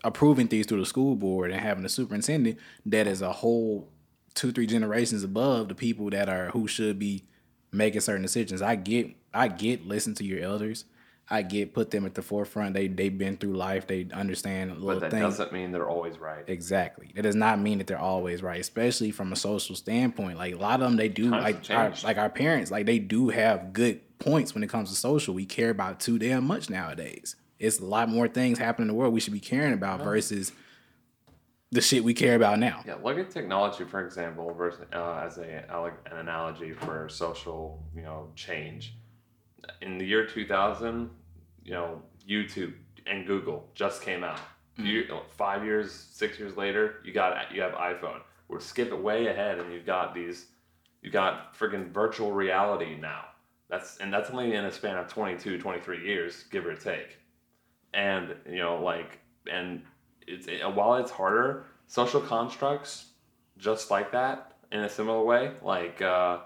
[0.03, 3.89] approving things through the school board and having a superintendent that is a whole
[4.33, 7.23] two three generations above the people that are who should be
[7.71, 8.61] making certain decisions.
[8.61, 10.85] I get I get listen to your elders.
[11.31, 12.73] I get put them at the forefront.
[12.73, 13.87] They they've been through life.
[13.87, 15.37] They understand little But that things.
[15.37, 16.43] doesn't mean they're always right.
[16.45, 17.11] Exactly.
[17.15, 20.37] It does not mean that they're always right, especially from a social standpoint.
[20.37, 22.99] Like a lot of them, they do Times like our, like our parents, like they
[22.99, 25.33] do have good points when it comes to social.
[25.33, 27.37] We care about too damn much nowadays.
[27.59, 30.51] It's a lot more things happening in the world we should be caring about versus
[31.71, 32.83] the shit we care about now.
[32.85, 35.63] Yeah, look at technology for example, versus uh, as a
[36.11, 38.95] an analogy for social, you know, change.
[39.81, 41.09] In the year 2000,
[41.63, 42.73] you know, YouTube
[43.05, 44.39] and Google just came out.
[44.77, 45.05] You,
[45.37, 48.21] five years, six years later, you got you have iPhone.
[48.47, 50.47] We're skipping way ahead, and you've got these,
[51.01, 53.25] you got friggin' virtual reality now.
[53.69, 57.17] That's and that's only in a span of 22, 23 years, give or take.
[57.93, 59.19] And you know, like,
[59.51, 59.83] and
[60.25, 63.07] it's it, while it's harder, social constructs
[63.57, 66.39] just like that in a similar way, like uh,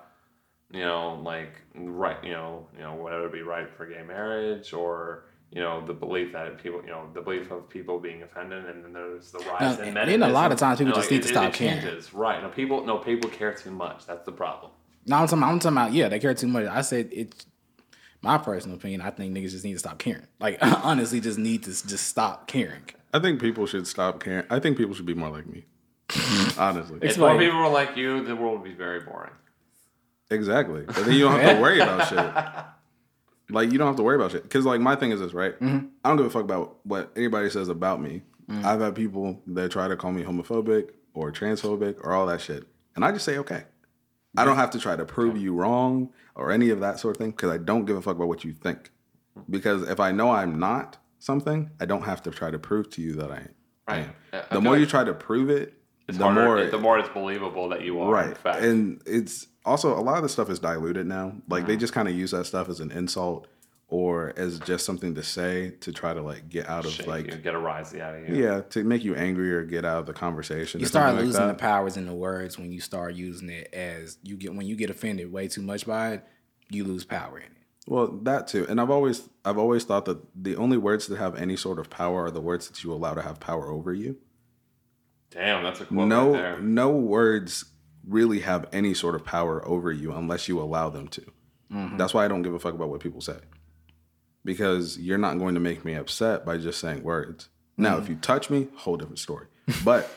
[0.72, 4.74] you know, like right, you know, you know, whether it be right for gay marriage
[4.74, 8.66] or you know the belief that people, you know, the belief of people being offended,
[8.66, 10.96] and then there's the rise No, in and- and a lot of times people You
[10.96, 12.02] know, just need to it- stop it caring.
[12.14, 12.42] right?
[12.42, 14.06] No, people, no, people care too much.
[14.06, 14.72] That's the problem.
[15.06, 16.66] No, I'm talking, I'm talking about yeah, they care too much.
[16.66, 17.46] I said it's
[18.24, 19.02] my personal opinion.
[19.02, 20.26] I think niggas just need to stop caring.
[20.40, 22.82] Like honestly, just need to just stop caring.
[23.14, 24.46] I think people should stop caring.
[24.50, 25.64] I think people should be more like me.
[26.58, 29.32] Honestly, If more people were like you, the world would be very boring.
[30.30, 30.82] Exactly.
[30.86, 32.66] But then you don't have to worry about shit.
[33.50, 34.44] Like you don't have to worry about shit.
[34.44, 35.60] Because like my thing is this, right?
[35.60, 35.88] Mm-hmm.
[36.04, 38.24] I don't give a fuck about what anybody says about me.
[38.50, 38.64] Mm.
[38.64, 42.66] I've had people that try to call me homophobic or transphobic or all that shit,
[42.96, 43.64] and I just say okay.
[44.38, 47.20] I don't have to try to prove you wrong or any of that sort of
[47.20, 48.92] thing because I don't give a fuck about what you think.
[49.50, 53.02] Because if I know I'm not something, I don't have to try to prove to
[53.02, 53.48] you that I,
[53.88, 54.14] I am.
[54.34, 55.74] I- I The more you try to prove it,
[56.08, 58.06] It's the harder, more the more it's believable that you are.
[58.24, 58.62] In right fact.
[58.64, 61.68] and it's also a lot of the stuff is diluted now like Mm-hmm.
[61.72, 63.48] they just kind of use that stuff as an insult
[63.88, 67.26] or as just something to say to try to like get out of Shake like
[67.32, 68.36] you, get a rise out of you.
[68.44, 71.34] yeah to make you angry or get out of the conversation You start something like
[71.34, 74.66] losing the powers in the words when you start using it as you get when
[74.68, 76.24] you get offended way too much by it,
[76.70, 77.52] you lose power in it.
[77.88, 81.36] well that too and i've always i've always thought that the only words that have
[81.36, 84.18] any sort of power are the words that you allow to have power over you
[85.36, 86.60] Damn, that's a quote no right there.
[86.62, 87.66] no words
[88.08, 91.22] really have any sort of power over you unless you allow them to
[91.72, 91.98] Mm-hmm.
[91.98, 93.38] that's why i don't give a fuck about what people say
[94.44, 98.04] because you're not going to make me upset by just saying words now Mm-hmm.
[98.04, 99.48] if you touch me whole different story
[99.84, 100.10] but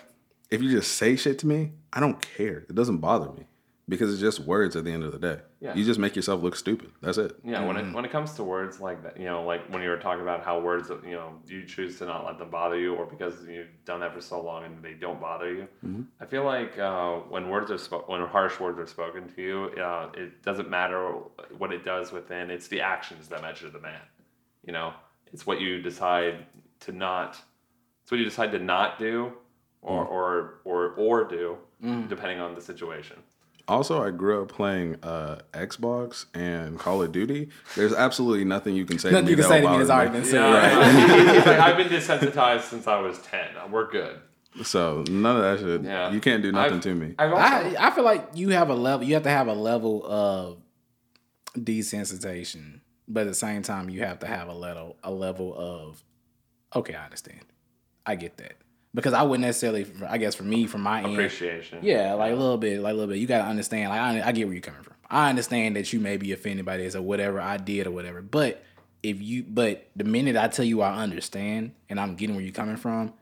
[0.50, 3.46] if you just say shit to me i don't care it doesn't bother me
[3.88, 5.74] because it's just words at the end of the day Yeah.
[5.74, 8.44] you just make yourself look stupid that's it Yeah, when it when it comes to
[8.44, 11.32] words like that, you know, like when you were talking about how words, you know,
[11.46, 14.40] you choose to not let them bother you, or because you've done that for so
[14.42, 15.66] long and they don't bother you.
[16.20, 19.56] I feel like uh, when words are spoken, when harsh words are spoken to you,
[19.82, 21.00] uh, it doesn't matter
[21.56, 22.50] what it does within.
[22.50, 24.00] It's the actions that measure the man.
[24.66, 24.92] You know,
[25.32, 26.46] it's what you decide
[26.80, 27.30] to not.
[28.02, 29.32] It's what you decide to not do,
[29.82, 31.56] or or or or do,
[32.08, 33.16] depending on the situation.
[33.68, 37.50] Also, I grew up playing uh, Xbox and Call of Duty.
[37.76, 39.90] There's absolutely nothing you can say Nothing to me you can say to me has
[39.90, 40.40] already been said.
[40.40, 43.48] Yeah, He's like, I've been desensitized since I was ten.
[43.70, 44.20] We're good.
[44.62, 45.82] So none of that shit.
[45.82, 46.10] Yeah.
[46.10, 47.14] You can't do nothing I've- to me.
[47.18, 49.06] I've also, I I feel like you have a level.
[49.06, 50.58] You have to have a level of
[51.56, 56.02] desensitization, but at the same time, you have to have a level a level of
[56.74, 57.44] okay, I understand,
[58.06, 58.54] I get that
[58.94, 59.86] because I wouldn't necessarily.
[60.08, 61.80] I guess for me, from my end, appreciation.
[61.82, 63.18] yeah, like a little bit, like a little bit.
[63.18, 63.90] You gotta understand.
[63.90, 64.94] Like I, I get where you're coming from.
[65.10, 68.20] I understand that you may be offended by this or whatever I did or whatever.
[68.22, 68.62] But
[69.02, 72.52] if you, but the minute I tell you I understand and I'm getting where you're
[72.52, 73.14] coming from,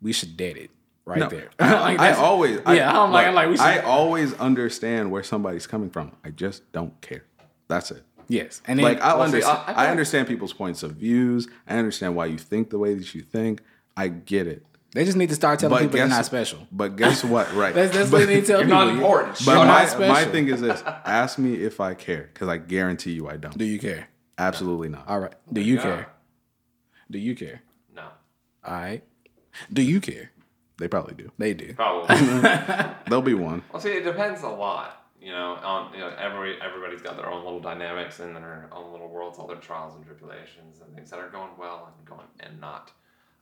[0.00, 0.70] we should dead it
[1.04, 1.50] right No, there.
[1.58, 3.62] I, Like, I always, yeah, I, I'm like, I'm like, we should.
[3.66, 6.12] I always understand where somebody's coming from.
[6.24, 7.24] I just don't care.
[7.68, 8.02] That's it.
[8.28, 10.92] yes, and then Like I Well, see, understand, I- I I, understand people's points of
[10.92, 11.46] views.
[11.66, 13.60] I understand why you think the way that you think.
[13.98, 14.64] I get it.
[14.94, 16.66] They just need to start telling But people they're not special.
[16.72, 17.52] But guess what?
[17.52, 17.74] Right.
[17.74, 18.84] That's that's but, what they tell You're people.
[18.86, 19.38] not important.
[19.44, 20.08] but You're my, not special.
[20.14, 23.56] my thing is this: ask me if I care, because I guarantee you I don't.
[23.58, 24.08] Do you care?
[24.38, 25.06] Absolutely not.
[25.06, 25.34] All right.
[25.52, 25.82] Do you Yeah.
[25.82, 26.08] care?
[27.10, 27.60] Do you care?
[27.94, 28.04] No,
[28.64, 29.04] All right.
[29.72, 30.30] Do you care?
[30.78, 31.30] They probably do.
[31.38, 31.74] They do.
[31.74, 32.16] probably.
[33.06, 33.62] There'll be one.
[33.72, 35.00] well, see, it depends a lot.
[35.20, 38.92] You know, on you know, every everybody's got their own little dynamics and their own
[38.92, 42.26] little worlds, all their trials and tribulations, and things that are going well and going
[42.40, 42.90] and not.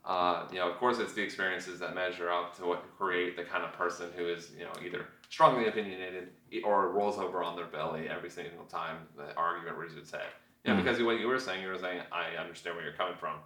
[0.05, 3.45] Uh, you know, of course, it's the experiences that measure up to what create the
[3.45, 6.29] kind of person who is, you know, either strongly opinionated
[6.65, 10.23] or rolls over on their belly every single time the argument reaches its head.
[10.65, 10.85] You know, hmm.
[10.85, 13.37] because what you were saying, you were saying, I understand where you're coming from.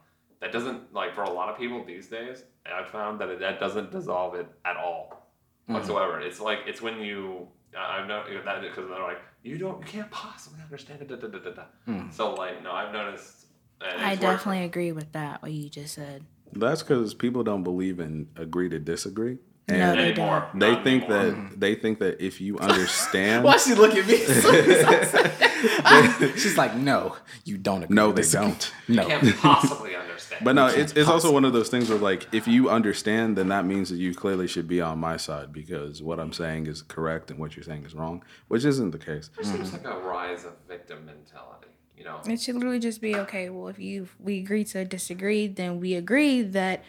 [0.41, 2.45] That doesn't like for a lot of people these days.
[2.67, 5.31] I've found that it, that doesn't dissolve it at all
[5.67, 5.75] hmm.
[5.75, 6.21] whatsoever.
[6.21, 9.87] It's like it's when you I- I've noticed that because they're like you don't you
[9.87, 11.09] can't possibly understand it.
[11.09, 11.63] Da, da, da, da, da.
[11.85, 12.11] Hmm.
[12.11, 13.47] So like no, I've noticed.
[13.81, 14.39] and I it's worked.
[14.39, 15.43] definitely agree with that.
[15.43, 16.25] What you just said.
[16.59, 19.39] That's because people don't believe in agree to disagree,
[19.69, 20.49] No, and they anymore.
[20.55, 21.49] they Not think anymore.
[21.51, 24.19] that they think that if you understand, Why she look at me?
[26.37, 27.95] She's like, no, you don't agree.
[27.95, 28.33] No, they this.
[28.33, 28.73] don't.
[28.89, 29.03] No.
[29.03, 30.45] You can't possibly understand.
[30.45, 33.49] But no, it's it's also one of those things where like if you understand, then
[33.49, 36.83] that means that you clearly should be on my side because what I'm saying is
[36.83, 39.31] correct and what you're saying is wrong, which isn't the case.
[39.35, 41.69] there seems like a rise of victim mentality.
[41.97, 43.49] You know, It should literally just be okay.
[43.49, 46.85] Well, if you we agree to disagree, then we agree that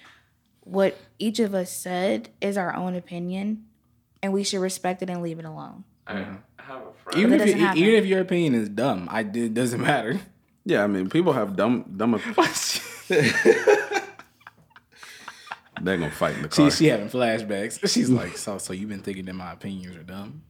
[0.62, 3.66] what each of us said is our own opinion,
[4.22, 5.86] and we should respect it and leave it alone.
[6.06, 6.14] I
[6.58, 7.20] have a friend.
[7.20, 10.20] Even if, you, even if your opinion is dumb, I it doesn't matter.
[10.66, 12.22] Yeah, I mean, people have dumb dumb.
[15.82, 16.70] They're gonna fight in the car.
[16.70, 17.88] she she having flashbacks.
[17.90, 20.42] She's like, so so you've been thinking that my opinions are dumb?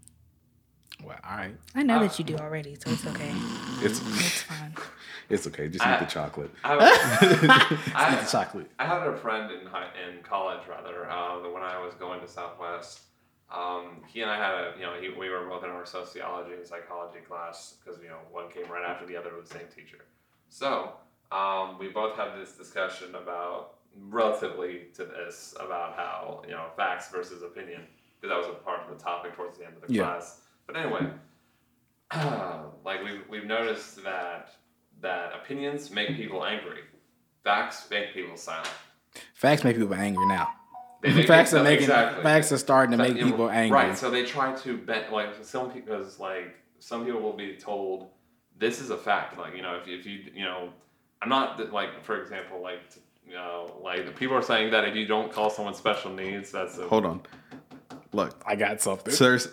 [1.04, 1.56] Well, all right.
[1.76, 3.32] I know that you do already, so it's okay.
[3.82, 4.74] it's It's fine.
[5.30, 5.68] it's okay.
[5.70, 6.52] Just eat the chocolate.
[6.64, 6.82] I, have,
[7.96, 8.70] I, Eat the chocolate.
[8.80, 12.28] I had a friend in high, in college rather uh, when I was going to
[12.28, 13.02] Southwest.
[13.54, 16.54] um, he and I had a, you know, he, we were both in our sociology
[16.54, 19.68] and psychology class because, you know, one came right after the other with the same
[19.74, 20.04] teacher.
[20.50, 20.94] So
[21.32, 23.76] um, we both had this discussion about,
[24.10, 27.82] relatively to this, about how, you know, facts versus opinion,
[28.20, 30.04] because that was a part of the topic towards the end of the Yeah.
[30.04, 30.42] class.
[30.68, 31.08] But anyway,
[32.86, 34.52] like we've, we've noticed that
[35.02, 36.80] that opinions make people angry,
[37.44, 38.70] facts make people silent.
[39.34, 40.50] Facts make people angry now.
[41.04, 42.24] Make facts people- are making exactly.
[42.24, 43.76] facts are starting to That- make people angry.
[43.78, 43.98] Right.
[43.98, 48.10] So they try to bend like some people because like some people will be told
[48.58, 49.38] this is a fact.
[49.38, 50.70] Like you know if, if you you know
[51.22, 52.80] I'm not like for example like
[53.28, 56.78] you know like people are saying that if you don't call someone special needs that's
[56.78, 57.22] a Hold on.
[58.14, 59.14] Look, I got something.
[59.14, 59.50] sirs,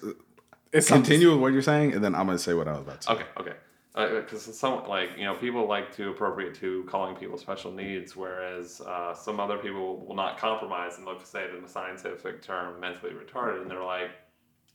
[0.74, 3.00] it's continue with what you're saying, and then I'm gonna say what I was about
[3.02, 3.12] to say.
[3.12, 3.52] Okay, okay.
[3.94, 8.80] Because some like you know people like to appropriate to calling people special needs, whereas
[8.80, 12.80] uh, some other people will not compromise and look to say in the scientific term
[12.80, 14.10] mentally retarded, and they're like,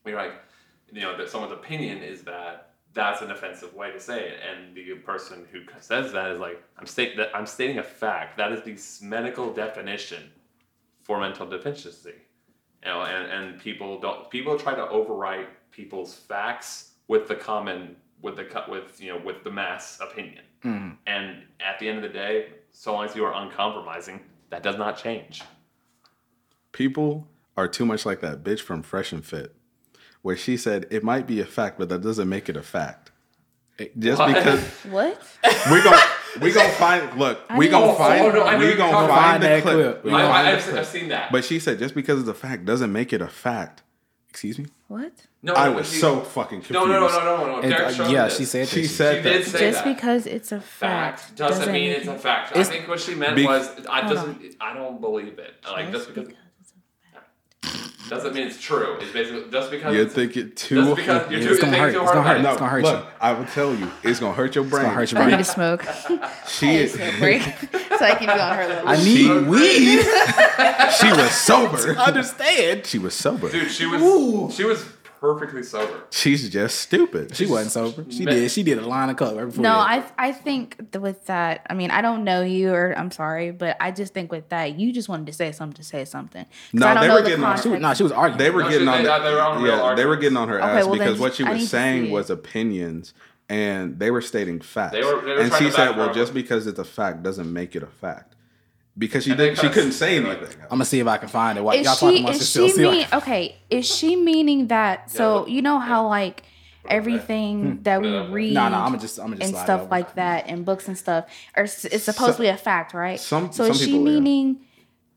[0.05, 0.35] you're like,
[0.91, 4.73] you know, that someone's opinion is that that's an offensive way to say it, and
[4.73, 8.37] the person who says that is like, I'm state that I'm stating a fact.
[8.37, 10.31] That is the medical definition
[11.03, 12.13] for mental deficiency.
[12.83, 15.47] You know, and, and people don't people try to overwrite
[15.79, 20.43] people's facts with the common with the cut with you know with the mass opinion.
[20.65, 20.97] Mm.
[21.07, 24.77] And at the end of the day, so long as you are uncompromising, that does
[24.77, 25.41] not change.
[26.73, 29.55] People are too much like that bitch from Fresh and Fit,
[30.21, 33.11] where she said it might be a fact, but that doesn't make it a fact.
[33.97, 34.35] Just What?
[34.35, 35.23] because What?
[35.71, 36.01] we gonna
[36.41, 38.91] we gonna find look, we didn't- gonna find oh, no, I know we you're gonna
[38.91, 39.63] talking find the clip.
[39.75, 40.03] clip.
[40.03, 40.17] We Yeah.
[40.17, 40.75] I, find I, the I've, clip.
[40.79, 41.31] I've seen that.
[41.31, 43.83] But she said just because it's a fact doesn't make it a fact.
[44.29, 44.67] Excuse me.
[44.87, 45.11] What?
[45.41, 46.73] no, I but was she- so fucking confused.
[46.73, 47.59] no, no, no, no, no, no.
[47.61, 48.37] And, Derek uh, yeah, this.
[48.37, 48.87] she said She that.
[48.87, 49.29] said She that.
[49.37, 49.95] did say Just that.
[49.95, 52.55] because it's a fact, fact doesn't, mean it's a fact.
[52.55, 54.55] I think what she meant Be- was I doesn't.
[54.61, 55.55] I don't believe it.
[55.69, 56.48] Like just Just because because it's a
[58.07, 58.97] doesn't mean it's true.
[59.01, 61.31] It's basically just because You're it's, thinking too just because hard.
[61.31, 61.93] you're too, it's gonna hurt.
[61.93, 62.41] too It's gonna hurt.
[62.41, 63.09] No, It's gonna hurt look, you.
[63.21, 64.85] I will tell you, it's gonna hurt your brain.
[64.85, 65.33] It's gonna hurt your brain.
[65.33, 65.85] I need to smoke.
[66.47, 66.95] She is.
[67.19, 67.41] break
[67.97, 68.89] so I can be on her level.
[68.89, 70.05] I need weed.
[70.99, 71.95] She was sober.
[71.99, 72.85] Understand?
[72.85, 73.49] She was sober.
[73.51, 74.49] Dude, she was Ooh.
[74.51, 74.83] she was
[75.19, 76.03] perfectly sober.
[76.11, 77.35] She's just stupid.
[77.35, 78.09] She wasn't sober.
[78.11, 78.33] She Man.
[78.35, 78.51] did.
[78.51, 79.61] She did a line of coke right before.
[79.63, 79.73] No.
[79.73, 83.77] I I think with that, I mean, I don't know you, or I'm sorry, but
[83.79, 86.45] I just think with that, you just wanted to say something to say something.
[86.73, 88.37] No, I don't they know were the getting on- She was, no, she was arguing.
[88.37, 89.03] They were No, getting she- on.
[89.03, 90.95] they- the, they were on real yeah, they were getting on her Okay, ass well,
[90.95, 93.13] then because what she was saying was opinions,
[93.49, 94.93] and they were stating facts.
[94.93, 97.51] They were- they were and she said, "Well, her just because it's a fact doesn't
[97.51, 98.35] make it a fact."
[98.99, 100.57] Because she And they did, she couldn't say anything.
[100.63, 101.61] I'm gonna see if I can find it.
[101.61, 103.55] While Is y'all talking she amongst is yourselves, she see if mean can- okay?
[103.69, 105.09] Is she meaning that?
[105.09, 106.43] So look- you know how like
[106.83, 107.83] Put it everything hmm.
[107.83, 109.89] that we Put read No, no, I'ma just- I'ma just and stuff over.
[109.89, 113.19] like that and books and stuff are s- it's supposed to be a fact, right?
[113.19, 114.19] some- so some is she people, yeah.
[114.19, 114.59] meaning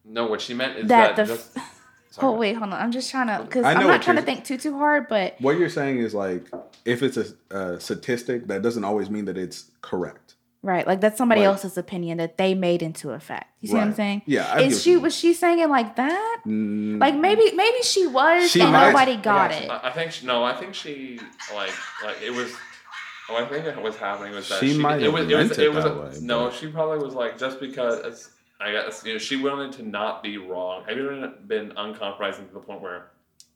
[0.05, 1.57] No, what she meant is that that, the just,
[2.21, 4.23] oh wait, hold on, I'm just trying to because I know I'm not trying to
[4.23, 6.47] think too too hard, but What you're saying is like,
[6.85, 10.32] if it's a, a statistic, that doesn't always mean that it's correct.
[10.63, 13.51] Right, like that's somebody Like- else's opinion that they made into a fact.
[13.61, 14.23] You see what I'm saying?
[14.27, 16.41] Yeah, I get Is she was she saying it like that?
[16.47, 19.71] Mm, Like maybe maybe she was She and might- nobody got yeah, it.
[19.71, 21.21] I I think she, no, I think she
[21.55, 21.73] like
[22.05, 22.53] like it was.
[23.29, 25.37] Oh, I think what was happening was that She she, might it have was it
[25.37, 26.47] was, meant it it was that a- way, no.
[26.47, 30.23] but- She probably was like just because I guess you know she wanted to not
[30.23, 30.85] be wrong.
[30.89, 33.07] Have you ever been uncompromising to the point where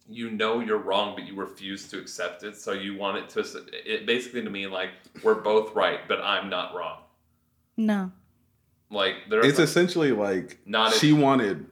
[0.09, 2.55] you know you're wrong but you refuse to accept it?
[2.55, 3.45] So you want it to
[3.85, 4.89] it basically to mean like
[5.23, 6.99] we're both right but I'm not wrong.
[7.75, 8.11] No.
[8.89, 11.65] Like there's it's essentially like Not she if- wanted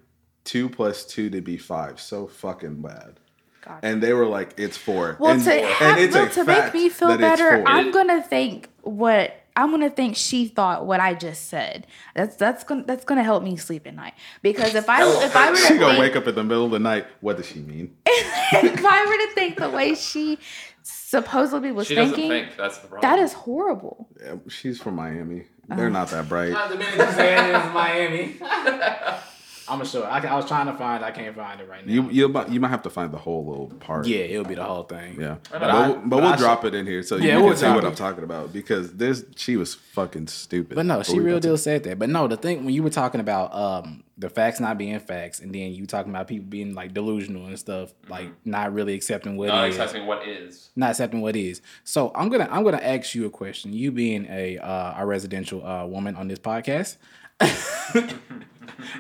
[0.43, 3.19] two plus two to be five so fucking bad,
[3.62, 3.80] Gotcha.
[3.86, 5.17] and they were like, "It's four.
[5.19, 7.63] Well, and, to have, it's well, a to make me feel better.
[7.65, 11.88] I'm gonna think what I'm gonna think she thought what I just said.
[12.13, 15.50] That's that's gonna that's gonna help me sleep at night because if I if I
[15.52, 17.06] were to she gonna think, wake up in the middle of the night.
[17.21, 17.95] What does she mean?
[18.54, 20.38] if I were to think the way she
[20.84, 23.10] supposedly was she doesn't thinking, think that's the problem.
[23.10, 24.08] that is horrible.
[24.21, 25.43] Yeah, she's from Miami.
[25.69, 25.76] Uh.
[25.76, 26.50] They're not that bright.
[26.69, 28.36] the minute you said it was Miami.
[29.67, 30.04] I'm gonna show.
[30.04, 30.08] It.
[30.08, 31.04] I, I was trying to find.
[31.04, 31.91] I can't find it right now.
[31.93, 34.06] You you might you might have to find the whole little part.
[34.06, 35.19] yeah, it'll be the whole thing.
[35.19, 35.82] Yeah, I but, know.
[35.82, 37.67] we'll, But but we'll I drop it in here so Yeah, you we'll can see
[37.69, 37.88] what it.
[37.88, 40.75] I'm talking about because this she was fucking stupid.
[40.75, 41.97] But no, she real about to- deal said that.
[41.99, 45.39] But no, the thing when you were talking about um the facts not being facts,
[45.41, 49.36] and then you talking about people being like delusional and stuff, like not really accepting
[49.36, 50.69] what not is, accepting what is.
[50.75, 51.61] not accepting what is.
[51.84, 53.74] So I'm gonna I'm gonna ask you a question.
[53.74, 56.97] You being a uh, a residential uh, woman on this podcast.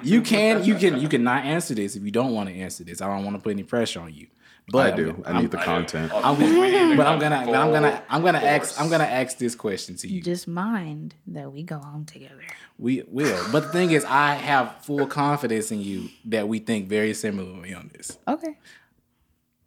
[0.03, 2.83] you can you can you can not answer this if you don't want to answer
[2.83, 3.01] this.
[3.01, 4.27] I don't want to put any pressure on you.
[4.67, 5.23] But I do.
[5.25, 6.11] I I'm- need the content.
[6.13, 8.89] I'm, We need to but I'm gonna but I'm gonna I'm gonna full ask I'm
[8.89, 10.21] gonna ask this question to you.
[10.21, 12.41] Just mind that we go home together.
[12.79, 13.41] We will.
[13.51, 17.73] But the thing is, I have full confidence in you that we think very similarly
[17.73, 18.17] on this.
[18.27, 18.57] Okay.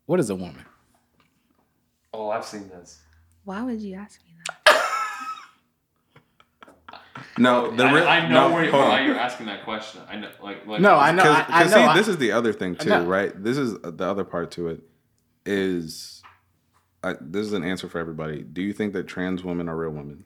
[0.06, 0.64] What is a woman?
[2.12, 3.00] Oh, I've seen this.
[3.44, 4.27] Why would you ask me that?
[7.38, 10.00] No, the I, real, I know no, where you, why you're asking that question.
[10.08, 11.22] I know, like, like No, I know.
[11.24, 11.76] I, I Because know.
[11.78, 13.32] see, I- this is the other thing too, right?
[13.42, 14.80] This is the other part to it.
[15.46, 16.22] Is
[17.02, 18.42] I, this is an answer for everybody?
[18.42, 20.24] Do you think that trans women are real women?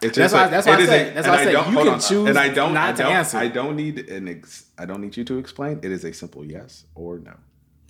[0.00, 1.52] It's That's just why- a- that's why I is said- a- that's why I said
[1.52, 2.00] you can on.
[2.00, 3.38] choose and I don't, not I to don't, answer.
[3.38, 5.78] I don't need an ex, I don't need you to explain.
[5.82, 7.34] It is a simple yes or no.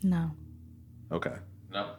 [0.02, 0.30] No.
[1.10, 1.34] Okay.
[1.72, 1.92] no.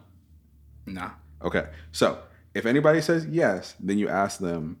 [0.86, 1.10] nah.
[1.42, 1.66] Okay.
[1.90, 2.18] So
[2.54, 4.78] if anybody says yes, then you ask them,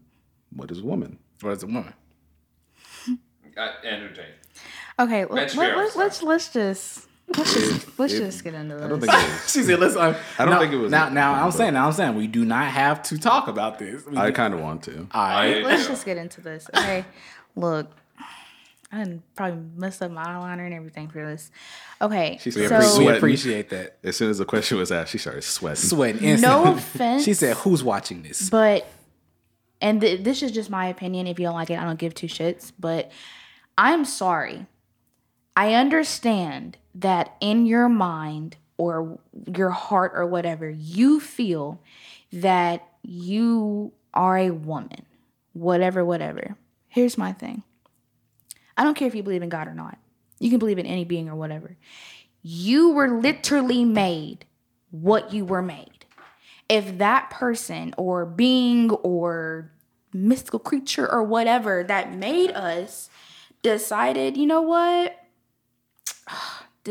[0.54, 1.92] "What is a woman?" What is a woman?
[3.56, 4.24] Uh, Andrew Tate.
[4.98, 7.06] Okay, Mitch let, let, let, let's let's just
[7.36, 8.84] let's just let's it- just get into this.
[8.84, 9.52] I don't think it is.
[9.52, 11.74] She said, "Let's." Uh, I don't no, think it was Now, now I'm but- saying,
[11.74, 14.04] now I'm saying, we do not have to talk about this.
[14.06, 15.06] We I kind of want to.
[15.12, 15.58] All right.
[15.58, 16.68] I- Let's just get into this.
[16.74, 17.04] Okay,
[17.54, 17.92] look,
[18.94, 21.50] I didn't probably messed up my eyeliner and everything for this.
[22.00, 23.96] Okay, She We, said appre- so we appreciate that.
[24.04, 25.82] As soon as the question was asked, she started sweating.
[25.82, 27.24] Sweating no offense.
[27.24, 28.86] She said, "Who's watching this?" But
[29.80, 31.26] and th- this is just my opinion.
[31.26, 32.70] If you don't like it, I don't give two shits.
[32.78, 33.10] But
[33.76, 34.66] I'm sorry.
[35.56, 39.18] I understand that in your mind or
[39.56, 41.80] your heart or whatever, you feel
[42.32, 45.04] that you are a woman.
[45.52, 46.56] Whatever, whatever.
[46.88, 47.62] Here's my thing.
[48.76, 49.98] I don't care if you believe in God or not.
[50.38, 51.76] You can believe in any being or whatever.
[52.42, 54.44] You were literally made
[54.90, 56.04] what you were made
[56.68, 59.70] if that person or being or
[60.12, 63.10] mystical creature or whatever that made us
[63.62, 65.18] decided, you know what?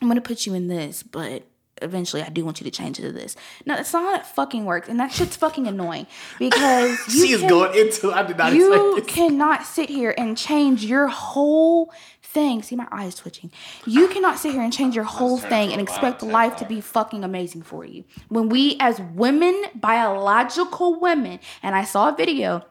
[0.00, 1.44] I'm gonna put you in this, but
[1.84, 3.36] eventually I do want you to change it to this.
[3.66, 6.06] No, that's not how it fucking works, and that shit's fucking annoying
[6.38, 8.12] because you She is can- going into.
[8.12, 9.14] I did not you expect this.
[9.14, 12.62] cannot sit here and change your whole thing.
[12.62, 13.52] See, my eye is twitching.
[13.86, 17.22] You cannot sit here and change your whole thing and expect life to be fucking
[17.22, 18.02] amazing for you.
[18.28, 22.64] When we, as women, biological women, and I saw a video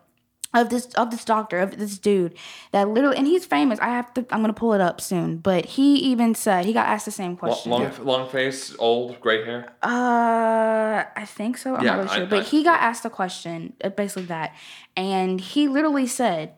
[0.54, 2.36] of this of this doctor of this dude
[2.72, 3.80] that literally and he's famous.
[3.80, 4.26] I have to.
[4.32, 5.38] I'm gonna pull it up soon.
[5.38, 7.72] But he even said he got asked the same question.
[7.72, 9.74] long, long face, old, gray hair.
[9.82, 11.76] Uh, I think so.
[11.76, 12.26] I'm Yeah, not really I- sure.
[12.28, 14.54] but I- he got asked a question, uh, basically that,
[14.96, 16.54] and he literally said,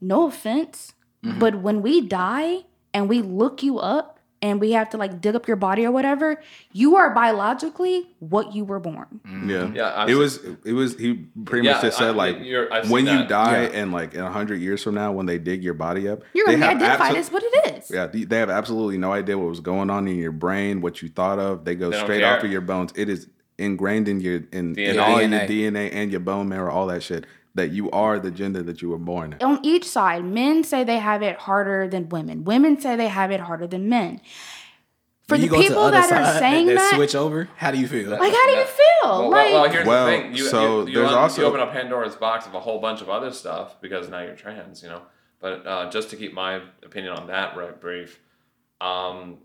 [0.00, 0.92] "No offense,
[1.24, 1.38] Mm-hmm.
[1.38, 4.15] but when we die and we look you up
[4.46, 6.40] and we have to like dig up your body or whatever,
[6.72, 9.50] you are biologically what you were born." Mm-hmm.
[9.50, 10.40] Yeah, Yeah, I've it seen- was.
[10.64, 10.96] It was.
[10.98, 13.80] He pretty Yeah, much just I- said like, you're- I've when seen you die Yeah.
[13.80, 16.46] and like in a hundred years from now, when they dig your body up, You're
[16.46, 17.90] they gonna be have identified abso- as what it is.
[17.90, 21.02] Yeah, they they have absolutely no idea what was going on in your brain, what
[21.02, 21.64] you thought of.
[21.64, 22.36] They go They straight care.
[22.38, 22.92] off of your bones.
[22.96, 23.28] It is
[23.58, 25.02] ingrained in your in, in DNA.
[25.02, 25.48] all your DNA.
[25.48, 27.24] DNA and your bone marrow, all that shit.
[27.56, 29.42] That you are the gender that you were born in.
[29.46, 32.44] on each side, men say they have it harder than women.
[32.44, 34.20] Women say they have it harder than men.
[35.26, 37.70] For When the you go to people other that are saying that, switch over, how
[37.72, 38.08] do you feel?
[38.10, 38.82] like, how do you feel?
[39.04, 40.34] Well, like, well, well, here's Well, the thing.
[40.36, 42.80] You, so you, you, there's un- also- you open up Pandora's box of a whole
[42.80, 45.02] bunch of other stuff because now you're trans, you know.
[45.40, 48.20] But uh, just to keep my opinion on that right brief,
[48.80, 49.38] um,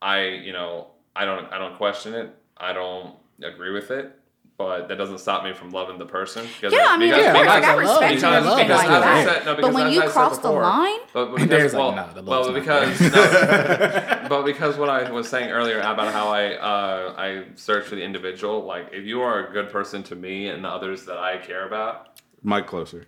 [0.00, 2.30] I you know I don't I don't question it.
[2.56, 4.15] I don't agree with it.
[4.58, 6.46] But that doesn't stop me from loving the person.
[6.46, 8.16] Because Yeah, I mean, because, yeah, of course, like, like, I I love- respect you
[8.16, 9.34] because- and because like as that.
[9.36, 11.94] said- no, but when you I said cross the line, But, but because, There's like,
[11.96, 16.54] well, the well, because no, but because what I was saying earlier about how I
[16.54, 20.48] uh, I search for the individual, like if you are a good person to me
[20.48, 23.06] and the others that I care about, Mike closer.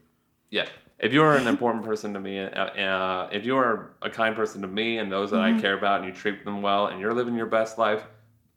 [0.50, 0.66] yeah.
[0.98, 4.34] If you are an important person to me, uh, uh, if you are a kind
[4.34, 5.58] person to me and those that Mm-hmm.
[5.58, 8.02] I care about, and you treat them well, and you're living your best life,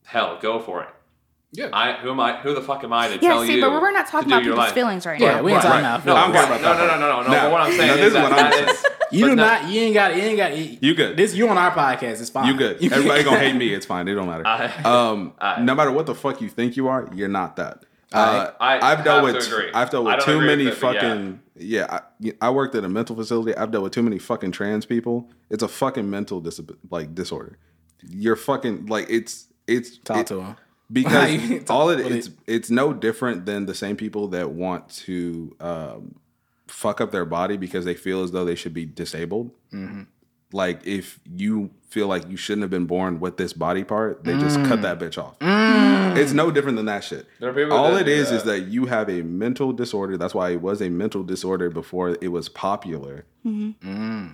[0.06, 0.90] hell, go for it.
[1.54, 1.70] Yeah.
[1.74, 2.38] I who am I?
[2.42, 3.20] Who the fuck am I to yeah.
[3.20, 3.62] tell See, you?
[3.62, 4.74] but we're not to talking do about your people's life?
[4.74, 5.44] feelings right Yeah, now.
[5.44, 5.96] we ain't talking Right.
[5.96, 6.26] about No, feelings.
[6.26, 7.42] I'm talking no, about no, no, no, no, no.
[7.42, 8.70] But what I'm saying now is this is that, what I'm saying.
[8.70, 9.70] is- You but do no- not.
[9.70, 10.16] You ain't got.
[10.16, 10.58] You ain't got.
[10.58, 11.18] You good.
[11.18, 12.22] This you on our podcast.
[12.22, 12.48] It's fine.
[12.48, 12.82] You good.
[12.82, 13.74] You Everybody gonna hate me.
[13.74, 14.08] It's fine.
[14.08, 14.48] It don't matter.
[14.48, 17.84] I- um, I- no matter what the fuck you think you are, you're not that.
[18.14, 19.44] Uh, I I've dealt have with.
[19.46, 19.72] to agree.
[19.74, 20.92] I've dealt with too many with it, yeah.
[21.02, 21.40] fucking.
[21.58, 23.56] Yeah, I, I worked at a mental facility.
[23.56, 25.30] I've dealt with too many fucking trans people.
[25.50, 27.58] It's a fucking mental dis- like disorder.
[28.10, 30.56] You're fucking like it's it's Talk it- to him.
[30.92, 35.56] Because all it what it's it's no different than the same people that want to
[35.60, 36.16] um,
[36.68, 39.52] fuck up their body because they feel as though they should be disabled.
[39.74, 40.04] Mm-hmm.
[40.54, 44.38] Like if you feel like you shouldn't have been born with this body part, they
[44.38, 44.68] just Mm.
[44.68, 45.38] cut that bitch off.
[46.18, 47.26] It's no different than that shit.
[47.40, 48.52] There are people All that it do is is that.
[48.52, 50.18] that you have a mental disorder.
[50.18, 53.26] That's why it was a mental disorder before it was popular.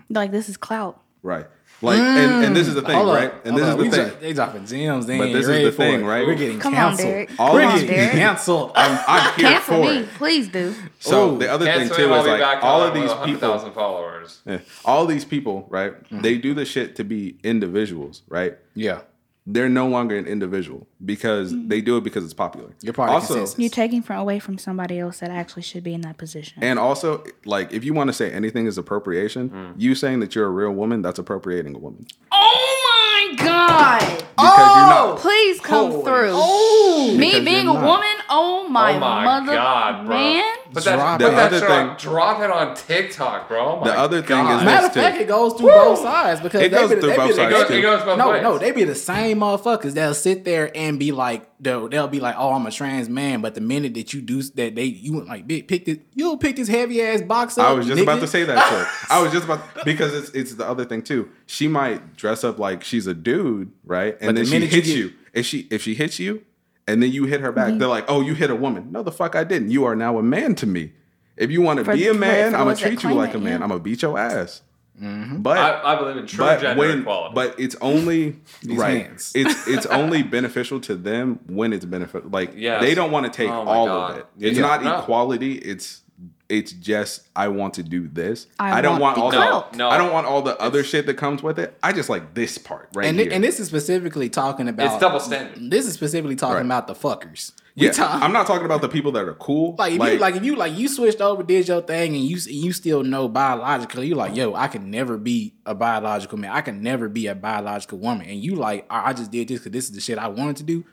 [0.09, 1.01] like this is clout.
[1.27, 1.45] Right?
[1.79, 3.33] Like, and, and this is the thing, Hold up, right?
[3.45, 3.77] And this up.
[3.77, 4.07] is We the thing.
[4.09, 5.05] dro- They dropping gems.
[5.05, 6.05] They But ain't this is ready the for thing, it.
[6.05, 6.25] right?
[6.25, 7.07] We're getting Come on, canceled.
[7.07, 7.29] Derek.
[7.39, 8.11] All We're Come on, getting Derek.
[8.13, 8.71] canceled.
[8.73, 10.09] I'm, I'm here Cancel for me, it.
[10.15, 10.73] please do.
[10.97, 11.37] So Ooh.
[11.37, 14.41] the other thing too is like all of these people, followers.
[14.47, 14.59] Yeah.
[14.85, 15.93] all these people, right?
[16.05, 16.21] Mm-hmm.
[16.21, 18.57] They do the shit to be individuals, right?
[18.73, 19.01] Yeah.
[19.49, 21.69] They're no longer an individual because Mm-hmm.
[21.69, 22.69] they do it because it's popular.
[22.81, 23.57] You're part of also, consensus.
[23.57, 26.61] You're taking from away from somebody else that actually should be in that position.
[26.61, 29.73] and also, like if you want to say anything is appropriation, Mm.
[29.77, 33.99] you saying that you're a real woman, that's appropriating a woman oh my god!
[33.99, 35.17] because you're not.
[35.19, 36.29] Please come Holy- through.
[36.33, 40.15] Oh, Me being a woman, oh my, oh my mother god, bro!
[40.17, 40.43] man.
[40.73, 41.35] But that, Drop but it.
[41.35, 43.59] that The other on- drop it on TikTok, bro.
[43.77, 44.59] Oh my The other thing God.
[44.59, 44.99] is Matter this of too.
[44.99, 47.33] fact, it goes through both sides because It they goes be, through they both be,
[47.35, 48.43] sides, It goes, it goes both no, ways.
[48.43, 52.19] no, they be the same motherfuckers that'll sit there and be like, they'll, they'll be
[52.19, 55.13] like, oh, I'm a trans man, but the minute that you do that, they you
[55.13, 57.67] went like big pick this, you'll pick this heavy ass box up.
[57.67, 59.09] I was just about nigga." to say that shit.
[59.11, 61.29] I was just about because it's it's the other thing too.
[61.45, 64.17] She might dress up like she's a dude, right?
[64.19, 65.13] And But then the she minute you hits get- you.
[65.33, 66.41] If she if she hits you
[66.87, 67.71] and then you hit her Mm-hmm.
[67.71, 69.69] back, they're like, "Oh, you hit a woman." No, the fuck I didn't.
[69.71, 70.93] You are now a man to me.
[71.35, 73.59] If you want to be a man, I'm gonna treat you claim like a man.
[73.59, 73.63] yeah.
[73.63, 74.61] I'm gonna beat your ass.
[74.99, 75.43] Mm-hmm.
[75.43, 77.35] But I, I believe in true but gender when equality.
[77.35, 79.05] but it's only These right.
[79.05, 79.31] hands.
[79.35, 82.31] It's it's only beneficial to them when it's benefit.
[82.31, 82.81] Like Yes.
[82.81, 84.11] they don't want to take Oh all God.
[84.11, 84.25] of it.
[84.39, 84.65] It's Yeah.
[84.65, 84.99] not No.
[84.99, 85.53] equality.
[85.53, 86.01] It's
[86.49, 88.47] it's just I want to do this.
[88.59, 89.71] I I, don't want want, the all clout.
[89.73, 89.89] the No.
[89.89, 91.77] I don't want all the other shit that comes with it.
[91.83, 93.27] I just like this part right and, here.
[93.29, 95.69] thi- and this is specifically talking about It's double standard.
[95.69, 96.65] This is specifically talking Right.
[96.65, 97.51] about the fuckers.
[97.75, 99.75] We yeah, talk- I'm not talking about the people that are cool.
[99.77, 102.37] Like if you like if you like you switched over, did your thing, and you
[102.47, 106.51] you still know biologically, you're like, yo, I can never be a biological man.
[106.51, 108.25] I can never be a biological woman.
[108.27, 110.55] And you like, I I just did this because this is the shit I wanted
[110.57, 110.85] to do.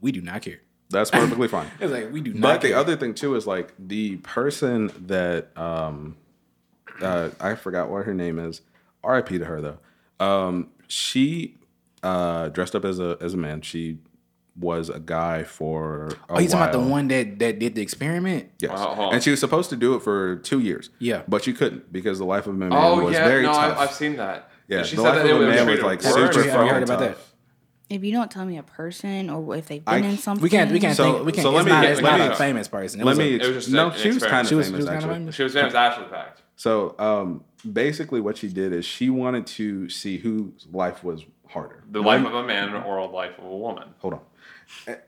[0.00, 0.60] We do not care.
[0.90, 1.70] That's perfectly fine.
[1.80, 2.40] It's like we do not.
[2.40, 2.78] But the care.
[2.78, 6.16] other thing too is like the person that um
[7.00, 8.62] uh I forgot what her name is.
[9.04, 9.38] R.I.P.
[9.38, 9.78] to her though.
[10.24, 11.56] Um she
[12.02, 13.60] uh dressed up as a as a man.
[13.60, 13.98] She
[14.56, 17.82] was a guy for a oh, you talking about the one that that did the
[17.82, 18.50] experiment?
[18.58, 18.78] Yes.
[18.78, 19.14] Hold on.
[19.14, 20.90] and she was supposed to do it for two years.
[20.98, 21.22] Yeah.
[21.28, 23.78] But she couldn't because the life of a man oh was yeah, very no, tough.
[23.78, 24.50] I, I've seen that.
[24.66, 26.42] Yeah, she the said life that of it a man was like super Have you
[26.50, 27.18] heard fucking about that?
[27.88, 27.96] Tough.
[27.96, 30.50] If you don't tell me a person or if they've been we in something, We
[30.50, 31.42] can't we can't So- think we can't.
[31.42, 33.00] so let it's me not, get- it's let not me- a famous person.
[33.00, 34.48] It Let was a- me it was just no, an she was kind of.
[34.48, 35.14] She was- famous she was kinda actually.
[35.14, 35.34] famous?
[35.34, 36.42] She was famous after the fact.
[36.56, 41.84] So um, basically, what she did is she wanted to see whose life was harder.
[41.90, 43.88] The life of a man or the life of a woman.
[44.00, 44.20] Hold on.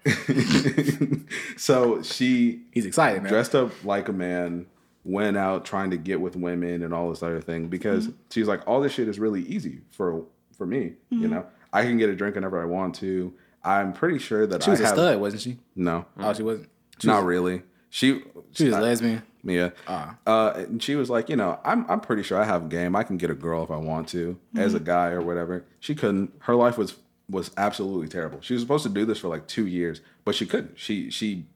[1.57, 3.31] so she He's excited, man.
[3.33, 4.67] dressed up like a man,
[5.05, 8.17] went out trying to get with women and all this other thing because Mm-hmm.
[8.31, 10.25] she's like, all this shit is really easy for
[10.57, 10.93] for me.
[11.11, 11.31] You Mm-hmm.
[11.31, 13.33] know, I can get a drink whenever I want to.
[13.63, 15.59] I'm pretty sure that She was I a have, stud, wasn't she?
[15.77, 16.69] No, Oh, she wasn't.
[17.05, 17.63] not really.
[17.91, 19.23] She She was I- lesbian.
[19.43, 19.71] Yeah.
[19.89, 20.17] Ah.
[20.27, 22.95] Uh, and she was like, you know, I'm I'm pretty sure I have game.
[22.95, 25.65] I can get a girl if I want to, as a guy or whatever.
[25.81, 26.33] She couldn't.
[26.41, 26.97] Her life was
[27.29, 28.41] was absolutely terrible.
[28.43, 30.79] She was supposed to do this for like two years, but she couldn't.
[30.79, 31.47] She she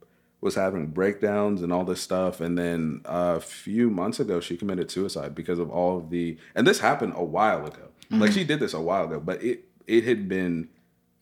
[0.40, 2.40] was having breakdowns and all this stuff.
[2.40, 6.38] And then a few months ago, she committed suicide because of all of the.
[6.54, 7.88] And this happened a while ago.
[8.10, 10.68] Like she did this a while ago, but it it had been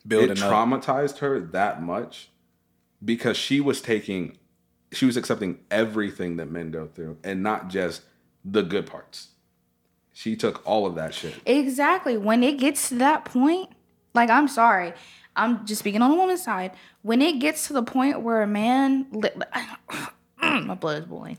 [0.06, 0.50] Building it up.
[0.52, 2.28] traumatized her that much
[3.04, 4.36] because she was taking
[4.92, 8.02] she was accepting everything that men go through and not just
[8.44, 9.28] the good parts
[10.12, 12.16] she took all of that shit Exactly.
[12.18, 13.70] When it gets to that point,
[14.14, 14.92] like I'm sorry,
[15.34, 16.72] I'm just speaking on the woman's side.
[17.00, 19.30] When it gets to the point where a man, li-
[20.66, 21.38] my blood is boiling.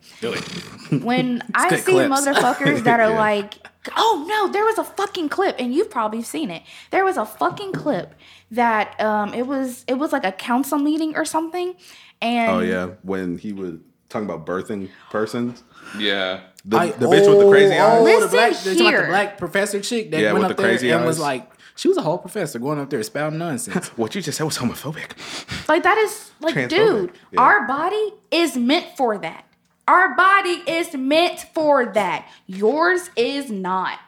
[1.03, 2.13] When I see clips.
[2.27, 3.17] motherfuckers that are Yeah.
[3.19, 6.63] like, oh no, there was a fucking clip, and you've probably seen it.
[6.91, 8.13] There was a fucking clip
[8.51, 11.75] that um, it was it was like a council meeting or something,
[12.21, 13.75] and oh yeah when he was
[14.09, 15.63] talking about birthing persons
[15.97, 16.41] Yeah.
[16.65, 18.89] the, I- the bitch with the crazy oh, eyes Oh, the Listen black, they about
[18.91, 19.01] here.
[19.01, 21.49] the black professor chick that Yeah, went with up the there crazy and was like,
[21.75, 23.87] she was a whole professor going up there spouting nonsense.
[23.97, 27.41] what you just said was homophobic Like that is like, dude, Yeah.
[27.41, 29.45] our body is meant for that.
[29.87, 32.27] Our body is meant for that.
[32.47, 33.99] Yours is not.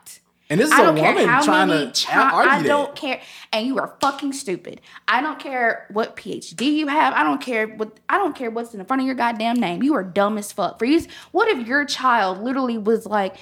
[0.47, 2.61] And this is I a don't care woman how trying many to chi- argue I
[2.61, 2.67] that.
[2.67, 3.19] don't care.
[3.51, 4.79] And you are fucking stupid.
[5.07, 7.13] I don't care what PhD you have.
[7.15, 9.81] I don't care what I don't care what's in the front of your goddamn name.
[9.81, 10.77] You are dumb as fuck.
[10.77, 11.01] For you,
[11.31, 13.37] what if your child literally was like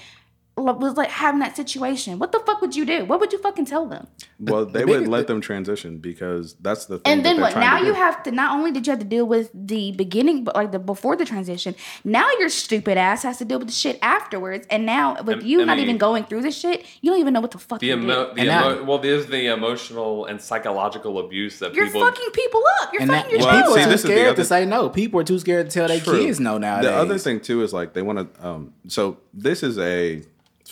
[0.56, 2.20] was like having that situation?
[2.20, 3.06] What the fuck would you do?
[3.06, 4.08] What would you fucking tell them?
[4.40, 7.56] well they the would big- let them transition because that's the thing And then what?
[7.56, 7.94] Now you do.
[7.94, 8.32] have to.
[8.32, 11.26] Not only did you have to deal with the beginning, but like the before the
[11.26, 11.76] transition.
[12.04, 14.68] Now your stupid ass has to deal with the shit afterwards.
[14.70, 17.20] And now with And- you and not the- even going through the shit, you don't
[17.20, 20.42] even know what the fuck The, you emo- the emo- well, there's the emotional and
[20.42, 22.02] psychological abuse that You're people.
[22.02, 22.94] fucking people up.
[22.94, 23.86] You're And that, fucking your Well, people see, are up.
[23.86, 24.90] too this is the scared other- to say no.
[24.90, 26.20] People are too scared to tell their True.
[26.20, 26.90] kids no nowadays.
[26.92, 28.48] The other thing too is like they want to.
[28.48, 30.22] Um, so this is a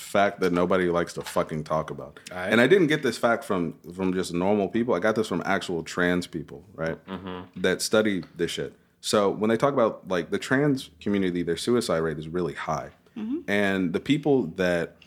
[0.02, 2.20] fact that nobody likes to fucking talk about.
[2.32, 2.52] Alright.
[2.52, 4.94] And I didn't get this fact from from just normal people.
[4.94, 7.04] I got this from actual trans people, right?
[7.06, 7.62] Mm-hmm.
[7.62, 8.74] That study this shit.
[9.00, 12.90] So when they talk about like the trans community, their suicide rate is really high,
[13.18, 13.40] mm-hmm.
[13.50, 14.98] and the people that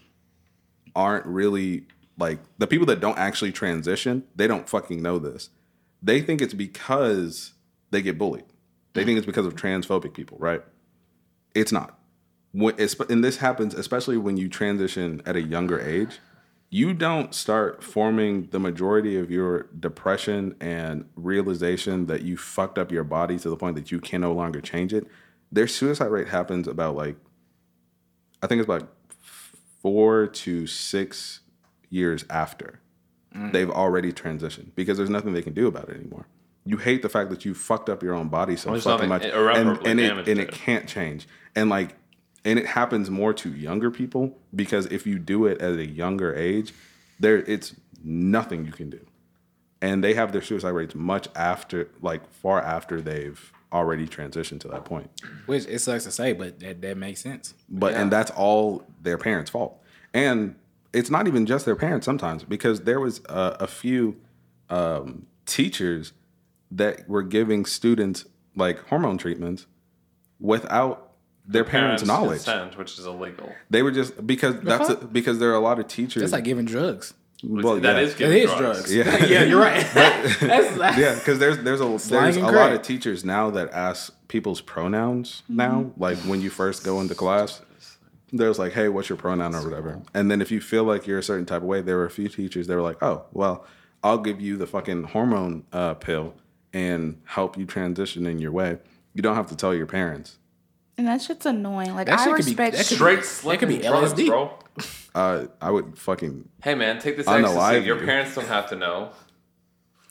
[0.96, 1.84] aren't really
[2.18, 5.50] like the people that don't actually transition, they don't fucking know this.
[6.02, 7.52] They think it's because
[7.90, 8.44] they get bullied.
[8.92, 9.06] They mm.
[9.06, 10.62] think it's because of transphobic people, right?
[11.54, 11.98] It's not.
[12.54, 12.74] When,
[13.10, 16.20] and this happens especially when you transition at a younger age.
[16.70, 22.90] You don't start forming the majority of your depression and realization that you fucked up
[22.90, 25.06] your body to the point that you can no longer change it.
[25.52, 27.16] Their suicide rate happens about like,
[28.42, 28.88] I think it's about
[29.82, 31.40] four to six
[31.90, 32.80] years after
[33.34, 33.52] mm.
[33.52, 36.26] they've already transitioned because there's nothing they can do about it anymore.
[36.66, 39.24] You hate the fact that you fucked up your own body so There's fucking much,
[39.24, 40.38] and, and it and it.
[40.38, 41.28] it can't change.
[41.54, 41.94] And like,
[42.44, 46.34] and it happens more to younger people because if you do it at a younger
[46.34, 46.74] age,
[47.18, 49.00] there it's nothing you can do,
[49.80, 54.68] and they have their suicide rates much after, like far after they've already transitioned to
[54.68, 55.10] that point.
[55.46, 57.54] Which it sucks to say, but that, that makes sense.
[57.68, 59.80] But and that's all their parents' fault.
[60.12, 60.54] And
[60.92, 64.16] it's not even just their parents sometimes because there was a, a few
[64.70, 66.12] um, teachers
[66.70, 68.24] that were giving students
[68.56, 69.66] like hormone treatments
[70.38, 71.03] without
[71.46, 72.44] their parents', knowledge.
[72.44, 73.52] consent, which is illegal.
[73.70, 76.20] They were just because that's a, because there are a lot of teachers.
[76.22, 77.12] That's like giving drugs.
[77.42, 78.02] well, that yeah.
[78.02, 78.92] is It giving is drugs.
[78.92, 78.94] drugs.
[78.94, 79.26] Yeah.
[79.32, 79.86] yeah, you're right.
[79.94, 80.40] That's,
[80.98, 84.60] yeah, because there's there's a there's a and lot of teachers now that ask people's
[84.62, 85.92] pronouns now.
[85.98, 87.60] Like when you first go into class,
[88.32, 90.00] there's like, "Hey, what's your pronoun?" or whatever.
[90.14, 92.10] And then if you feel like you're a certain type of way, there were a
[92.10, 93.66] few teachers that were like, "Oh, well,
[94.02, 96.34] I'll give you the fucking hormone uh, pill
[96.72, 98.78] and help you transition in your way.
[99.12, 100.38] You don't have to tell your parents."
[100.96, 101.94] And that shit's annoying.
[101.94, 102.76] Like That I shit could be- respect.
[102.76, 104.26] that could Straight That could be slipping drugs, LSD.
[104.28, 104.50] bro.
[105.14, 107.58] Uh, I would fucking Hey man, take this On the ecstasy.
[107.60, 108.06] live Your view.
[108.06, 109.10] parents don't have to know.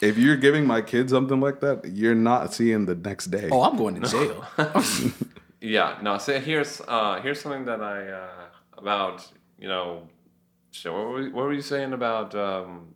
[0.02, 3.50] if you're giving my kid something like that, you're not seeing the next day.
[3.52, 4.46] oh, I'm going to jail.
[5.62, 6.18] Yeah, no.
[6.18, 8.28] So here's uh here's something that I uh
[8.78, 9.26] about
[9.58, 10.10] you know,
[10.72, 12.94] shit, what were, what were you saying about um.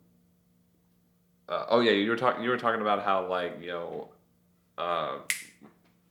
[1.48, 2.44] Uh, oh yeah, you were talking.
[2.44, 4.10] You were talking about how like you know,
[4.78, 5.20] uh,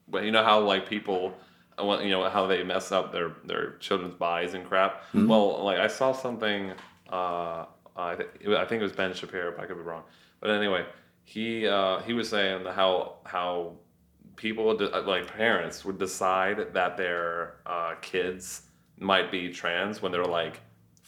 [0.09, 1.35] well you know how like people, well,
[1.79, 5.03] you know how they mess up their their children's bodies and crap.
[5.29, 6.73] Well, like I saw something.
[7.11, 7.67] Uh,
[7.97, 9.53] I, th- I think it was Ben Shapiro.
[9.57, 10.03] But I could be wrong.
[10.41, 10.85] But anyway,
[11.25, 13.73] he uh, he was saying how how
[14.37, 18.63] people de- like parents would decide that their uh, kids
[18.99, 20.61] might be trans when they're like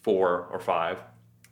[0.03, 1.03] four or five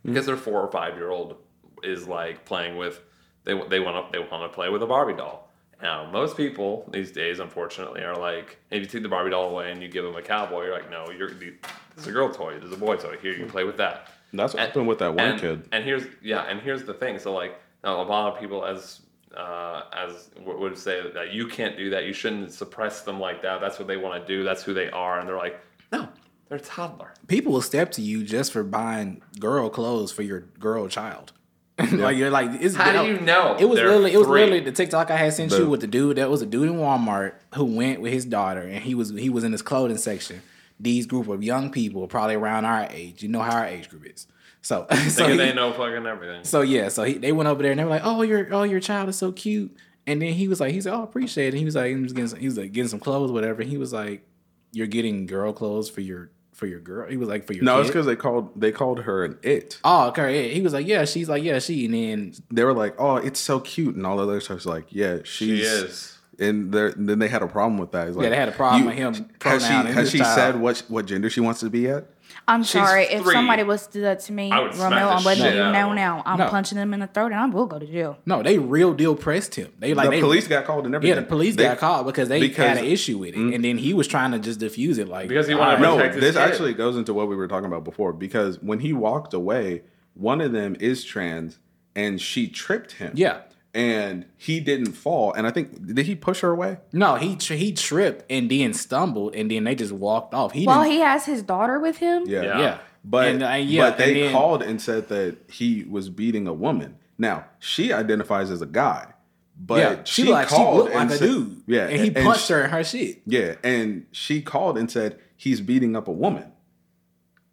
[0.04, 1.36] because their four or five year old
[1.82, 3.00] is like playing with
[3.44, 5.45] they they want to they want to play with a Barbie doll.
[5.82, 9.70] Now most people these days, unfortunately, are like if you take the Barbie doll away
[9.70, 11.52] and you give them a cowboy, you're like, no, you're this
[11.98, 13.16] is a girl toy, this is a boy toy.
[13.20, 14.08] Here you can play with that.
[14.32, 15.68] That's what And- happened with that one and, kid.
[15.72, 17.18] And here's yeah, and here's the thing.
[17.18, 19.00] So like now a lot of people as
[19.36, 22.04] uh, as w- would say that you can't do that.
[22.04, 23.60] You shouldn't suppress them like that.
[23.60, 24.44] That's what they want to do.
[24.44, 25.18] That's who they are.
[25.18, 25.60] And they're like,
[25.92, 26.08] no,
[26.48, 27.12] they're a toddler.
[27.28, 31.32] People will step to you just for buying girl clothes for your girl child.
[31.92, 34.40] like you're like, it's, How do you know It was they're literally, it was three?
[34.40, 36.16] literally the TikTok I had sent The- you with the dude.
[36.16, 39.28] That was a dude in Walmart who went with his daughter, and he was he
[39.28, 40.40] was in his clothing section.
[40.80, 43.22] These group of young people, probably around our age.
[43.22, 44.26] You know how our age group is.
[44.62, 46.44] So, so he- they know fucking everything.
[46.44, 48.62] So yeah, so he, they went over there and they were like, "Oh, your oh
[48.62, 51.52] your child is so cute." And then he was like, he said, "Oh, I appreciate
[51.52, 53.62] it." He was like, he was getting some, he was like getting some clothes, whatever.
[53.62, 54.26] He was like,
[54.72, 57.76] "You're getting girl clothes for your for your girl." He was like, "For your No,
[57.76, 57.80] kid?
[57.82, 59.78] it's because they called they called her an it.
[59.84, 60.54] oh, okay." Yeah.
[60.54, 63.38] He was like, "Yeah." She's like, "Yeah." She and then They were like, "Oh, it's
[63.38, 66.12] so cute," and all the other stuff was like, "Yeah, she's." She is.
[66.38, 68.08] And they're- then they had a problem with that.
[68.08, 70.34] It's like, they had a problem with him Has she has she child.
[70.34, 72.08] said what what gender she wants to be at?
[72.48, 75.06] I'm sorry if somebody was to do that to me, I would smack Romeo.
[75.08, 75.96] the I'm letting shit you out of know him.
[75.96, 76.22] now.
[76.24, 76.48] I'm No.
[76.48, 78.18] punching them in the throat, and I will go to jail.
[78.24, 79.72] No, they real deal pressed him.
[79.78, 81.16] They like the they, police got called and everything.
[81.16, 83.52] Yeah, the police They- got called because they because- had an issue with it, mm-hmm.
[83.54, 85.76] and then he was trying to just diffuse it, like Because he wanted right.
[85.78, 86.42] to No, protect his this kid.
[86.42, 89.82] actually goes into what we were talking about before because when he walked away,
[90.14, 91.58] one of them is trans
[91.94, 93.12] and she tripped him.
[93.14, 93.38] Yeah.
[93.76, 95.34] And he didn't fall.
[95.34, 96.78] And I think did he push her away?
[96.92, 100.52] No, he tri- he tripped and then stumbled, and then they just walked off.
[100.52, 102.24] He Well, didn't, he has his daughter with him.
[102.26, 102.42] Yeah.
[102.42, 102.58] Yeah.
[102.58, 106.08] yeah, But and, uh, yeah, but they and then- called and said that he was
[106.08, 106.96] beating a woman.
[107.18, 109.12] Now, she identifies as a guy.
[109.58, 111.62] But yeah, she, she like she called looked and like a said- dude.
[111.66, 111.86] Yeah.
[111.88, 113.22] and he and punched she- her in her shit.
[113.26, 116.50] Yeah, and she called and said he's beating up a woman.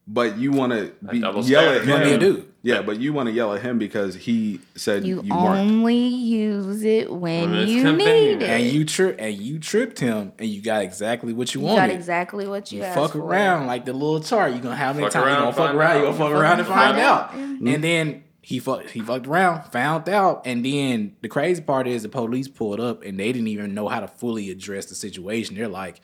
[0.07, 2.52] but you want to be double yell at You wanna be a him.
[2.63, 2.73] Dude.
[2.75, 6.83] Yeah, but you want to yell at him because he said You, you, only use
[6.83, 8.39] it when When it's you convenient.
[8.39, 8.49] need it.
[8.49, 11.81] And you trip and you tripped him and you got exactly what you, You wanted.
[11.87, 13.19] got exactly what you, You asked fuck for.
[13.19, 14.53] around like the little chart.
[14.53, 15.99] You gonna have many Fuck times you around, gonna fuck around.
[16.01, 16.17] You out.
[16.17, 17.33] gonna fuck around and find Find out.
[17.33, 17.35] out.
[17.35, 18.89] And then he fucked.
[18.89, 23.01] He fucked around, found out, and then the crazy part is the police pulled up
[23.03, 25.55] and they didn't even know how to fully address the situation.
[25.55, 26.01] They're like,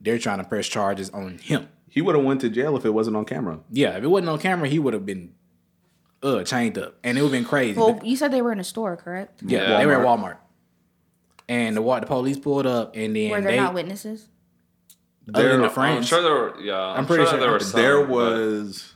[0.00, 1.68] they're trying to press charges on him.
[1.90, 3.60] He would have went to jail if it wasn't on camera.
[3.70, 5.32] Yeah, if it wasn't on camera, he would have been
[6.22, 7.78] uh chained up, and it would have been crazy.
[7.78, 9.42] Well, you said they were in a store, correct?
[9.44, 9.78] yeah, Yeah.
[9.78, 10.36] they were at Walmart,
[11.48, 14.28] and the wa- the police pulled up, and then Were there they not witnesses?
[15.34, 16.60] other than the There- I'm sure there were.
[16.60, 17.60] Yeah, I'm, pretty sure, sure there were.
[17.60, 18.94] Some, there was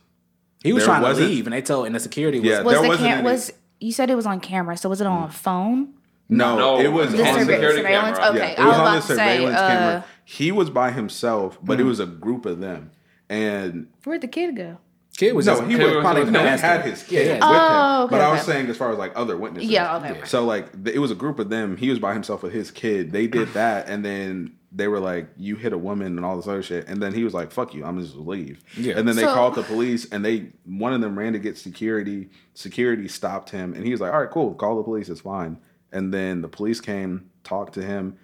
[0.65, 2.75] he was trying to wasn't- leave, and they told, and the security was Yeah, Was
[2.75, 4.77] there the wasn't cam- any- was you said it was on camera?
[4.77, 5.95] So was it on a phone?
[6.29, 8.19] no, No, it was the on surve- security surveillance.
[8.19, 8.31] camera.
[8.37, 9.15] Okay, yeah, it I was was on about the to say.
[9.37, 10.05] surveillance Uh, camera.
[10.25, 12.91] He was by himself, but it was a group of them,
[13.29, 14.79] and where'd the kid go?
[15.17, 17.27] Kid was no, just he was was probably with the no, he had his kid
[17.27, 17.41] Yeah, with yeah.
[17.43, 18.05] Oh, him.
[18.05, 20.11] okay, but I was saying, as far as like other witnesses, Yeah, okay.
[20.13, 20.25] okay.
[20.25, 21.77] So like it was a group of them.
[21.77, 23.13] He was by himself with his kid.
[23.13, 26.49] They did that, and then they were like, "You hit a woman" and all this
[26.49, 26.89] other shit.
[26.89, 28.99] And then he was like, "Fuck you, I'm just leave." Yeah.
[28.99, 31.59] And then they So- called the police, and they one of them ran to get
[31.59, 32.31] security.
[32.55, 35.09] Security stopped him, and he was like, "All right, cool, call the police.
[35.11, 35.59] It's fine."
[35.93, 38.17] And then the police came, talked to him.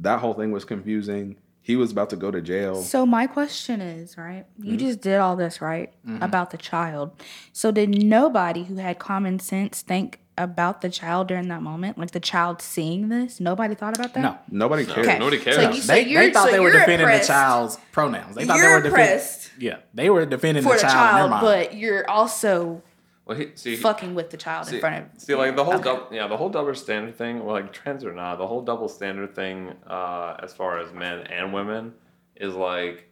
[0.00, 1.36] That whole thing was confusing.
[1.64, 2.82] He was about to go to jail.
[2.82, 4.44] So my question is, right?
[4.58, 4.70] Mm-hmm.
[4.70, 5.92] You just did all this, right?
[6.20, 7.12] About the child.
[7.52, 11.98] So did nobody who had common sense think about the child during that moment?
[11.98, 13.38] Like the child seeing this?
[13.38, 14.20] Nobody thought about that?
[14.20, 15.06] No, Nobody cared.
[15.06, 15.18] Okay.
[15.18, 15.54] Nobody cared.
[15.56, 17.28] So you they, they thought so they were defending impressed.
[17.28, 18.34] the child's pronouns.
[18.34, 19.26] They thought You're they were defending.
[19.60, 20.92] Yeah, they were defending for the the child.
[20.94, 21.42] child, Never mind.
[21.70, 22.82] but you're also
[23.24, 25.74] Well, he, see, fucking with the child see, in front of see, like the whole
[25.74, 25.84] Okay.
[25.84, 28.88] double, yeah, the whole double standard thing, well, like trans or not, the whole double
[28.88, 31.94] standard thing, uh, as far as men and women,
[32.36, 33.08] is like,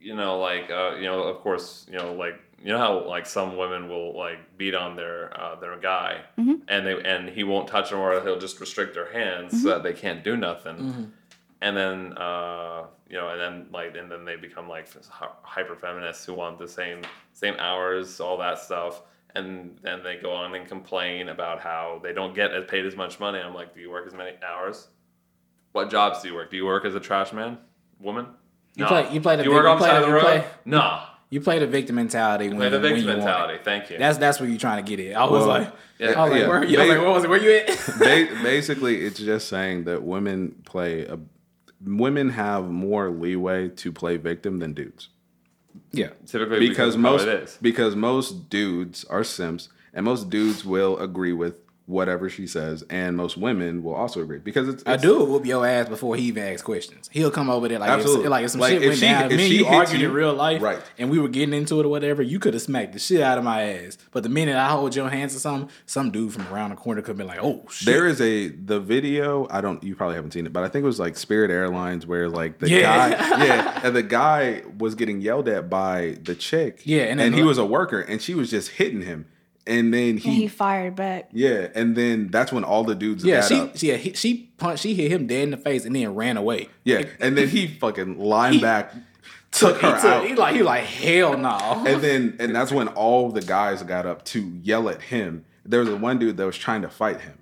[0.00, 3.26] you know, like, uh, you know, of course, you know, like, you know how like
[3.26, 6.62] some women will like beat on their uh, their guy, Mhm.
[6.66, 9.82] and they and he won't touch them, or he'll just restrict their hands so that
[9.82, 11.12] they can't do nothing.
[11.64, 14.86] And then uh, you know, and then like, and then they become like
[15.42, 17.00] hyper feminists who want the same
[17.32, 19.02] same hours, all that stuff,
[19.34, 22.94] and then they go on and complain about how they don't get as paid as
[22.96, 23.38] much money.
[23.38, 24.88] I'm like, do you work as many hours?
[25.72, 26.50] What jobs do you work?
[26.50, 27.58] Do you work as a trash man,
[27.98, 28.26] woman?
[28.76, 28.88] You No.
[28.88, 30.14] play- you play the Do you work on you the play side the- of the
[30.14, 30.22] road?
[30.22, 31.00] play- No.
[31.30, 33.58] you play the victim mentality when, Play the you- when victim you want mentality.
[33.64, 33.98] Thank you.
[33.98, 35.14] That's that's where you're trying to get it.
[35.14, 36.48] I was Well, like, yeah, I was like, yeah.
[36.48, 36.78] where, you?
[36.78, 37.30] I was like, what was it?
[37.30, 38.38] Where you at?
[38.42, 41.18] Basically, it's just saying that women play a
[41.84, 45.08] women have more leeway to play victim than dudes
[45.92, 47.58] yeah, Typically because of most it is.
[47.60, 51.54] because most dudes are simps and most dudes will agree with
[51.86, 55.44] whatever she says and most women will also agree because it's, I it's do whoop
[55.44, 57.10] your ass before he even asks questions.
[57.12, 58.24] He'll come over there like Absolutely.
[58.24, 59.30] if, like if some Like, shit if went she- down.
[59.30, 60.80] if me she you argued you- in real life, right.
[60.96, 63.36] and we were getting into it or whatever, you could have smacked the shit out
[63.36, 63.98] of my ass.
[64.12, 67.02] But the minute I hold your hands or something, some dude from around the corner
[67.02, 69.46] could be like, "Oh shit!" There is a the video.
[69.50, 69.82] I don't.
[69.84, 72.60] You probably haven't seen it, but I think it was like Spirit Airlines, where like
[72.60, 72.80] the Yeah.
[73.10, 73.10] guy,
[73.44, 76.80] yeah, and the guy was getting yelled at by the chick.
[76.84, 79.26] Yeah, and and, he like- was a worker, and she was just hitting him,
[79.66, 81.30] and then and he, he fired back.
[81.32, 83.72] yeah, and then that's when all the dudes yeah, she, up.
[83.82, 86.68] yeah, he, she punched, she hit him dead in the face and then ran away.
[86.84, 88.92] yeah, and then he fucking lined He- back,
[89.52, 91.84] took He her took- out, He like, he like, hell no.
[91.86, 95.44] and then and that's when all the guys got up to yell at him.
[95.64, 97.38] There was one dude that was trying to fight him.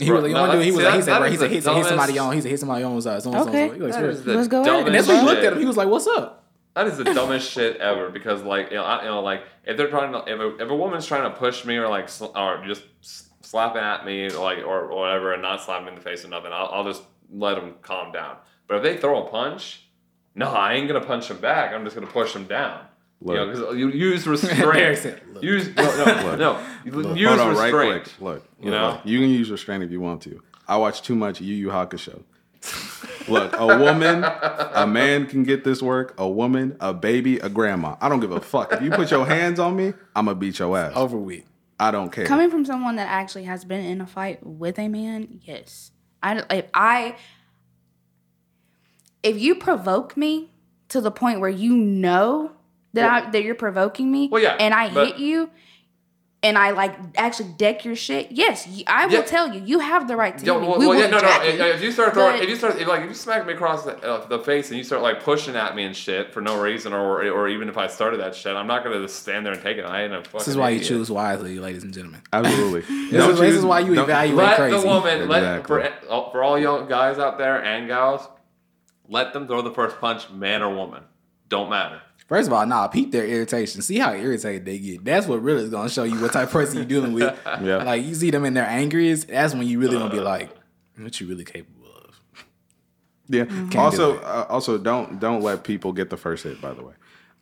[0.00, 1.60] He was like, No, one dude, he was like, he said, that he said, he
[1.60, 3.68] said, hit somebody dumbest- on, he said, hit somebody on, so, so, so, Okay.
[3.68, 3.74] so.
[3.74, 4.70] He like, That the Let's go at it.
[4.70, 5.58] dumbest And that's when he looked at him.
[5.60, 6.37] He was like, "What's up?"
[6.78, 9.76] That is the dumbest shit ever because like you know, I, you know like if
[9.76, 12.36] they're trying to if a, if a woman's trying to push me or like sl-
[12.36, 15.92] or just s- slapping at me or like or, or whatever and not slapping me
[15.92, 17.02] in the face or nothing, I'll, I'll just
[17.32, 18.36] let them calm down.
[18.68, 19.82] But if they throw a punch,
[20.36, 21.72] no, I ain't gonna punch them back.
[21.74, 22.84] I'm just gonna push them down.
[23.26, 23.54] You know, Look.
[23.58, 24.98] because you use restraint.
[24.98, 26.66] said, "Look." use no no no.
[26.84, 27.74] You Look, use hold on, restraint.
[27.74, 28.20] right quick.
[28.20, 28.88] Look, You look, know?
[28.90, 29.00] look.
[29.04, 30.40] you can use restraint if you want to.
[30.68, 32.22] I watch too much Yu Yu Hakusho.
[33.28, 36.14] Look, a woman, a man can get this work.
[36.18, 37.96] A woman, a baby, a grandma.
[38.00, 38.72] I don't give a fuck.
[38.72, 40.92] If you put your hands on me, I'm gonna beat your ass.
[40.96, 41.44] Over with.
[41.78, 42.24] I don't care.
[42.26, 45.92] Coming from someone that actually has been in a fight with a man, yes.
[46.22, 47.16] I if I
[49.22, 50.50] if you provoke me
[50.88, 52.52] to the point where you know
[52.94, 55.50] that I that you're provoking me, Well, yeah, and I but- hit you,
[56.42, 59.22] and I like actually deck your shit, yes, I will Yeah.
[59.22, 59.60] tell you.
[59.64, 60.68] You have the right to Yo, hit me.
[60.68, 61.42] well, we well, yeah, no, no.
[61.42, 61.64] If, you.
[61.64, 63.82] if you start throwing, But- if you start, if, like, if you smack me across
[63.84, 66.60] the, uh, the face and you start like pushing at me and shit for no
[66.60, 69.52] reason, or or even if I started that shit, I'm not gonna just stand there
[69.52, 69.84] and take it.
[69.84, 70.38] I ain't a fucking.
[70.38, 72.22] This is why you choose wisely, ladies and gentlemen.
[72.32, 72.82] Absolutely.
[73.10, 74.78] This is, this is why you evaluate Let crazy.
[74.80, 75.82] the woman, let for
[76.30, 78.28] for all young guys out there and gals,
[79.08, 81.02] let them throw the first punch, man or woman.
[81.48, 82.00] Don't matter.
[82.26, 83.80] First of all, nah, peep their irritation.
[83.80, 85.02] See how irritated they get.
[85.02, 87.38] That's what really is gonna show you what type of person you're dealing with.
[87.62, 87.82] Yeah.
[87.82, 90.50] Like you see them in their angriest, that's when you really gonna be like,
[90.98, 92.44] what you really capable of.
[93.28, 93.44] Yeah.
[93.44, 96.60] do Also, uh, also don't don't let people get the first hit.
[96.60, 96.92] By the way,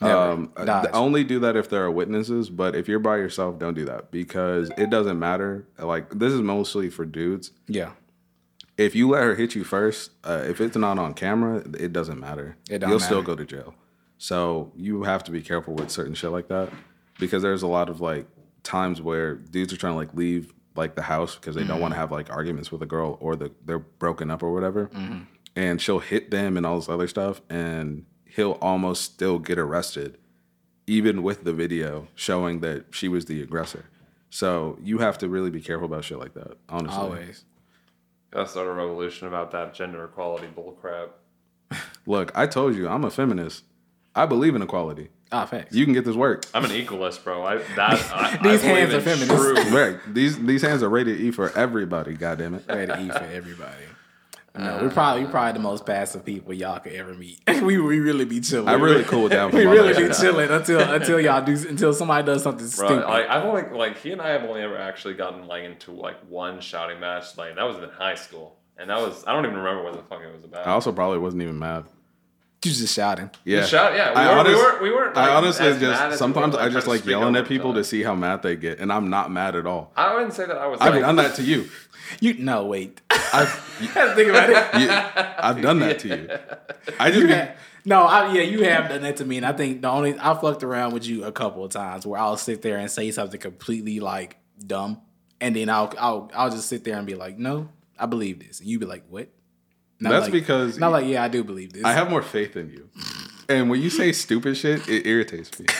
[0.00, 0.14] Never.
[0.16, 0.90] um, uh, Dodge.
[0.92, 2.48] only do that if there are witnesses.
[2.48, 5.66] But if you're by yourself, don't do that because it doesn't matter.
[5.78, 7.50] Like this is mostly for dudes.
[7.66, 7.90] Yeah.
[8.78, 12.20] If you let her hit you first, uh, if it's not on camera, it doesn't
[12.20, 12.56] matter.
[12.70, 13.74] It don't You'll still go to jail.
[14.18, 16.70] So you have to be careful with certain shit like that
[17.18, 18.26] because there's a lot of like
[18.62, 21.92] times where dudes are trying to like leave like the house because they don't want
[21.92, 21.98] Mm-hmm.
[21.98, 24.90] to have like arguments with a girl or the they're broken up or whatever.
[25.54, 30.18] And she'll hit them and all this other stuff and he'll almost still get arrested
[30.86, 33.86] even with the video showing that she was the aggressor.
[34.30, 36.98] So you have to really be careful about shit like that, honestly.
[36.98, 37.44] Always.
[38.30, 41.08] Gotta start a revolution about that gender equality bullcrap.
[42.06, 43.64] Look, I told you I'm a feminist.
[44.16, 45.10] I believe in equality.
[45.30, 45.74] Ah, facts.
[45.74, 46.46] You can get this work.
[46.54, 47.44] I'm an equalist, bro.
[47.44, 47.68] I that
[48.14, 49.30] I, These I believe hands are feminist.
[49.30, 49.98] true- Right.
[50.12, 52.14] These these hands are rated E for everybody.
[52.14, 52.64] God damn it.
[52.68, 53.72] Ready to eat for everybody.
[54.58, 57.40] No, we're probably we probably the most passive people y'all could ever meet.
[57.46, 58.68] we we really be chilling.
[58.68, 59.50] I really cool down.
[59.50, 63.06] For we really be chilling until until y'all do until somebody does something Bro, stupid.
[63.06, 66.16] like I've only like he and I have only ever actually gotten like into like
[66.30, 67.36] one shouting match.
[67.36, 70.02] Like that was in high school, and that was I don't even remember what the
[70.04, 70.66] fuck it was about.
[70.66, 71.84] I also probably wasn't even mad.
[72.66, 73.30] You just shouting.
[73.44, 73.64] Yeah.
[73.64, 74.82] shout, yeah, we, I were, honest- we weren't.
[74.82, 75.16] We weren't.
[75.16, 77.72] Like, I honestly as just as we sometimes were, I just like yelling at people
[77.74, 79.92] to see how mad they get, and I'm not mad at all.
[79.96, 80.80] I wouldn't say that I was.
[80.80, 81.68] I've like, done that to you.
[82.20, 83.00] You no wait.
[83.10, 83.48] I've
[83.78, 84.80] Think about it.
[84.80, 86.30] you, I've done that to you.
[87.00, 89.44] I just You get, have- no, I, yeah, you have done that to me, and
[89.44, 92.36] I think the only I fucked around with you a couple of times where I'll
[92.36, 95.00] sit there and say something completely like dumb,
[95.40, 98.60] and then I'll I'll I'll just sit there and be like, no, I believe this,
[98.60, 99.28] and you be like, what?
[99.98, 101.84] Not That's like- because not like yeah, I do believe this.
[101.84, 102.88] I have more faith in you.
[103.48, 105.66] And when you say stupid shit, it irritates me.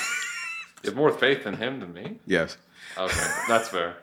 [0.85, 2.21] You have more faith in him than me.
[2.27, 2.57] Yes.
[2.97, 3.97] Okay, that's fair.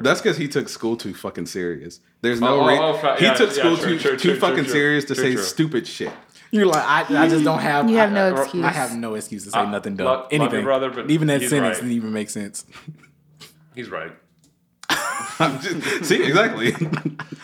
[0.00, 2.00] That's because he took school too fucking serious.
[2.22, 4.16] There's no Oh, re- oh, oh, fa- he yeah, took yeah, school true, too, true,
[4.16, 5.42] too true, fucking true, serious to true, say true.
[5.42, 6.12] stupid shit.
[6.50, 7.90] You're like I, I just don't have.
[7.90, 8.64] You have I, no I- excuse.
[8.64, 10.06] I have no excuse to say Uh, nothing dumb.
[10.06, 11.74] love- love Anything, brother, but even that sentence right.
[11.76, 12.64] didn't even make sense.
[13.74, 14.12] He's right.
[15.40, 16.74] I'm just- see, exactly.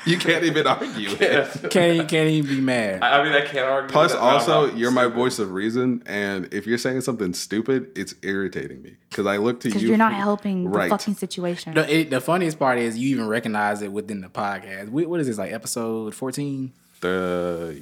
[0.06, 1.70] you can't even argue it.
[1.70, 3.02] Can't can't even be mad.
[3.02, 3.90] I I mean, I can't argue.
[3.90, 7.90] Plus, that, also, not you're my voice of reason, and if you're saying something stupid,
[7.96, 9.74] it's irritating me because I look to you.
[9.74, 11.74] Because you're not for- helping the fucking situation.
[11.74, 14.88] The, it, the funniest part is you even recognize it within the podcast.
[14.90, 17.80] What, what is this like episode 14, The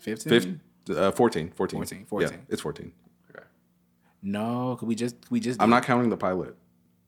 [0.00, 0.30] 15?
[0.30, 0.60] 15?
[0.86, 2.06] fifth, uh, 14, 14.
[2.06, 2.92] 14, Yeah, it's 14.
[4.22, 6.56] No, could we just we just I'm not counting the pilot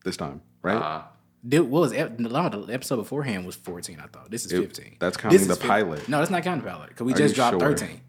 [0.05, 0.77] this time, right?
[0.81, 1.09] Ah.
[1.49, 4.31] Did what was ep- the episode beforehand was 14 I thought.
[4.31, 4.97] This is It- 15.
[5.01, 6.09] that's counting This the is fif- pilot.
[6.09, 7.61] No, that's not counting the pilot cuz we Are just you dropped sure?
[7.77, 8.01] 13.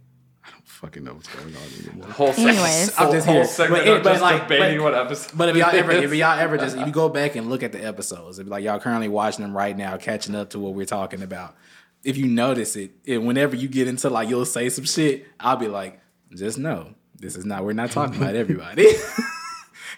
[0.65, 2.09] Fucking know what's going on anymore.
[2.11, 2.89] Whole segment, Anyways.
[2.97, 3.45] I'm whole, just whole here.
[3.45, 5.37] segment But it- of but just like- debating but- what episode.
[5.37, 7.71] But if y'all ever, if y'all ever just, if you go back and look at
[7.71, 10.85] the episodes, if like y'all currently watching them right now, catching up to what we're
[10.85, 11.55] talking about,
[12.03, 15.55] if you notice it, and whenever you get into like you'll say some shit, I'll
[15.57, 15.99] be like,
[16.33, 17.63] just know this is not.
[17.63, 18.87] We're not talking about everybody.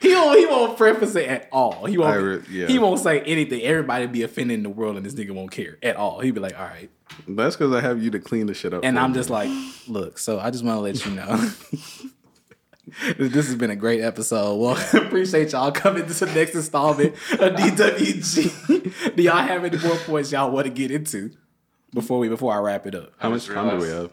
[0.04, 0.38] he won't.
[0.38, 1.86] He won't preface it at all.
[1.86, 2.22] He won't.
[2.22, 2.68] Re- yeah.
[2.68, 3.62] He won't say anything.
[3.62, 6.20] Everybody be offended in the world, and this nigga won't care at all.
[6.20, 6.90] He'd be like, all right.
[7.28, 8.84] That's because I have you to clean the shit up.
[8.84, 9.16] And for I'm me.
[9.16, 9.50] just like,
[9.88, 11.38] look, so I just want to let you know.
[13.18, 14.56] this has been a great episode.
[14.58, 19.16] Well, appreciate y'all coming to the next installment of DWG.
[19.16, 21.32] do y'all have any more points y'all want to get into
[21.94, 23.14] before we before I wrap it up?
[23.20, 24.12] how much time do we have?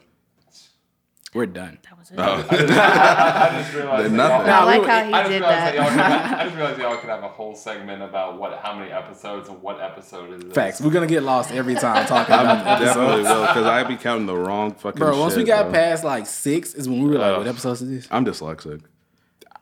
[1.33, 1.79] We're done.
[1.83, 2.19] That was it.
[2.19, 4.53] I just realized Then that y'all- nothing.
[4.53, 6.21] I like how he I just did realized that y'all could that.
[6.25, 9.47] have, I just realized y'all could have a whole segment about what how many episodes
[9.47, 10.53] and what episode is this.
[10.53, 10.81] Facts.
[10.81, 13.95] We're gonna get lost every time talking I about the definitely will because I be
[13.95, 14.99] counting the wrong fucking.
[14.99, 15.73] Bro, once we got bro.
[15.73, 18.81] past like six, is when we were like, Uh, "What episodes is this?" I'm dyslexic.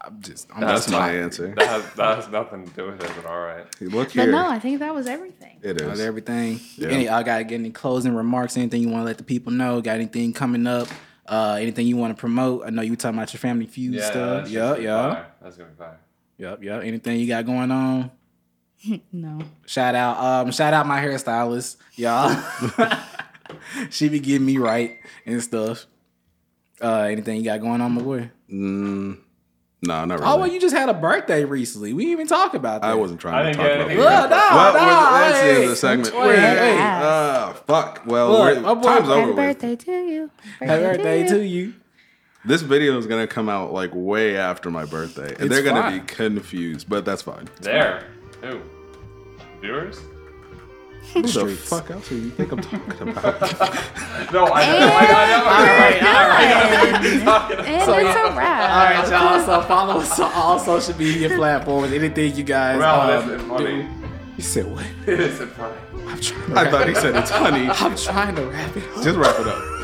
[0.01, 1.24] I'm just, I'm That's just my tired.
[1.24, 1.53] answer.
[1.57, 3.65] That has, that has nothing to do with it, but all right.
[3.82, 5.59] Look But here, no, I think that was everything.
[5.61, 5.86] It is.
[5.88, 6.05] That's is.
[6.05, 6.59] everything.
[6.78, 6.88] Yeah.
[6.88, 8.55] Any, I got to get any closing remarks?
[8.55, 9.82] Anything you want to let the people know?
[9.82, 10.88] Got anything coming up?
[11.30, 12.63] Uh, anything you want to promote?
[12.65, 14.49] I know you talking about your family feud Yeah, stuff.
[14.49, 15.25] Yeah, yeah.
[15.41, 15.99] That's gonna be fire.
[16.38, 16.84] yep, yep.
[16.84, 18.11] Anything you got going on?
[19.11, 19.39] No.
[19.65, 22.34] Shout out, um, shout out my hairstylist, y'all.
[23.89, 25.86] she be getting me right and stuff.
[26.82, 28.32] Uh, anything you got going on, my boy?
[28.51, 29.17] Mm,
[29.82, 30.32] no, not really.
[30.32, 31.93] Oh, well, you just had a birthday recently.
[31.93, 32.88] We didn't even talk about that.
[32.91, 33.97] I wasn't trying I to talk about anything.
[33.97, 33.99] it.
[33.99, 35.63] Well, no, Well, no, well, that's the end hey.
[35.63, 36.13] of the segment.
[36.15, 36.77] Wait, Wait, hey.
[36.80, 38.01] ah, fuck.
[38.05, 39.36] Well, Look, we're, my time's Happy over with.
[39.38, 40.32] birthday to you.
[40.59, 41.73] Happy birthday to you.
[42.45, 45.82] This video is gonna come out like way after my birthday, and It's they're gonna
[45.82, 45.99] fine.
[45.99, 47.47] be confused, but that's fine.
[47.61, 48.03] There.
[48.41, 48.61] Who?
[49.61, 49.99] Viewers?
[51.14, 53.41] Who the fuck else do you think I'm talking about?
[54.32, 54.89] No, I know.
[54.91, 55.41] I, I know.
[55.50, 57.66] All right, all right.
[57.66, 58.70] And it's So, a wrap.
[58.70, 59.45] All right, y'all.
[59.45, 61.93] So follow us on all social media platforms.
[61.93, 62.78] Anything you guys.
[62.78, 63.82] Well, um, it's funny.
[63.84, 63.88] do.
[64.38, 64.86] You said what?
[65.08, 65.76] It isn't funny.
[66.08, 66.45] I'm trying.
[66.50, 67.68] To I wrap thought it he said it's honey.
[67.70, 67.82] up.
[67.82, 69.04] I'm trying to wrap it up.
[69.04, 69.78] Just wrap it up.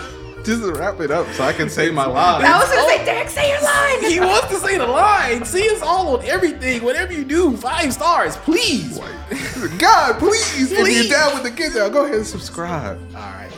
[0.46, 2.46] Just wrap it up so I can say my line.
[2.46, 4.12] I was gonna say, Derek, say your line.
[4.12, 5.44] He wants to say the line.
[5.44, 6.84] See us all on everything.
[6.84, 9.00] Whatever you do, five stars, please.
[9.00, 9.06] All
[9.80, 13.00] God, please, if you're down with the get down, go ahead and subscribe.
[13.14, 13.55] right.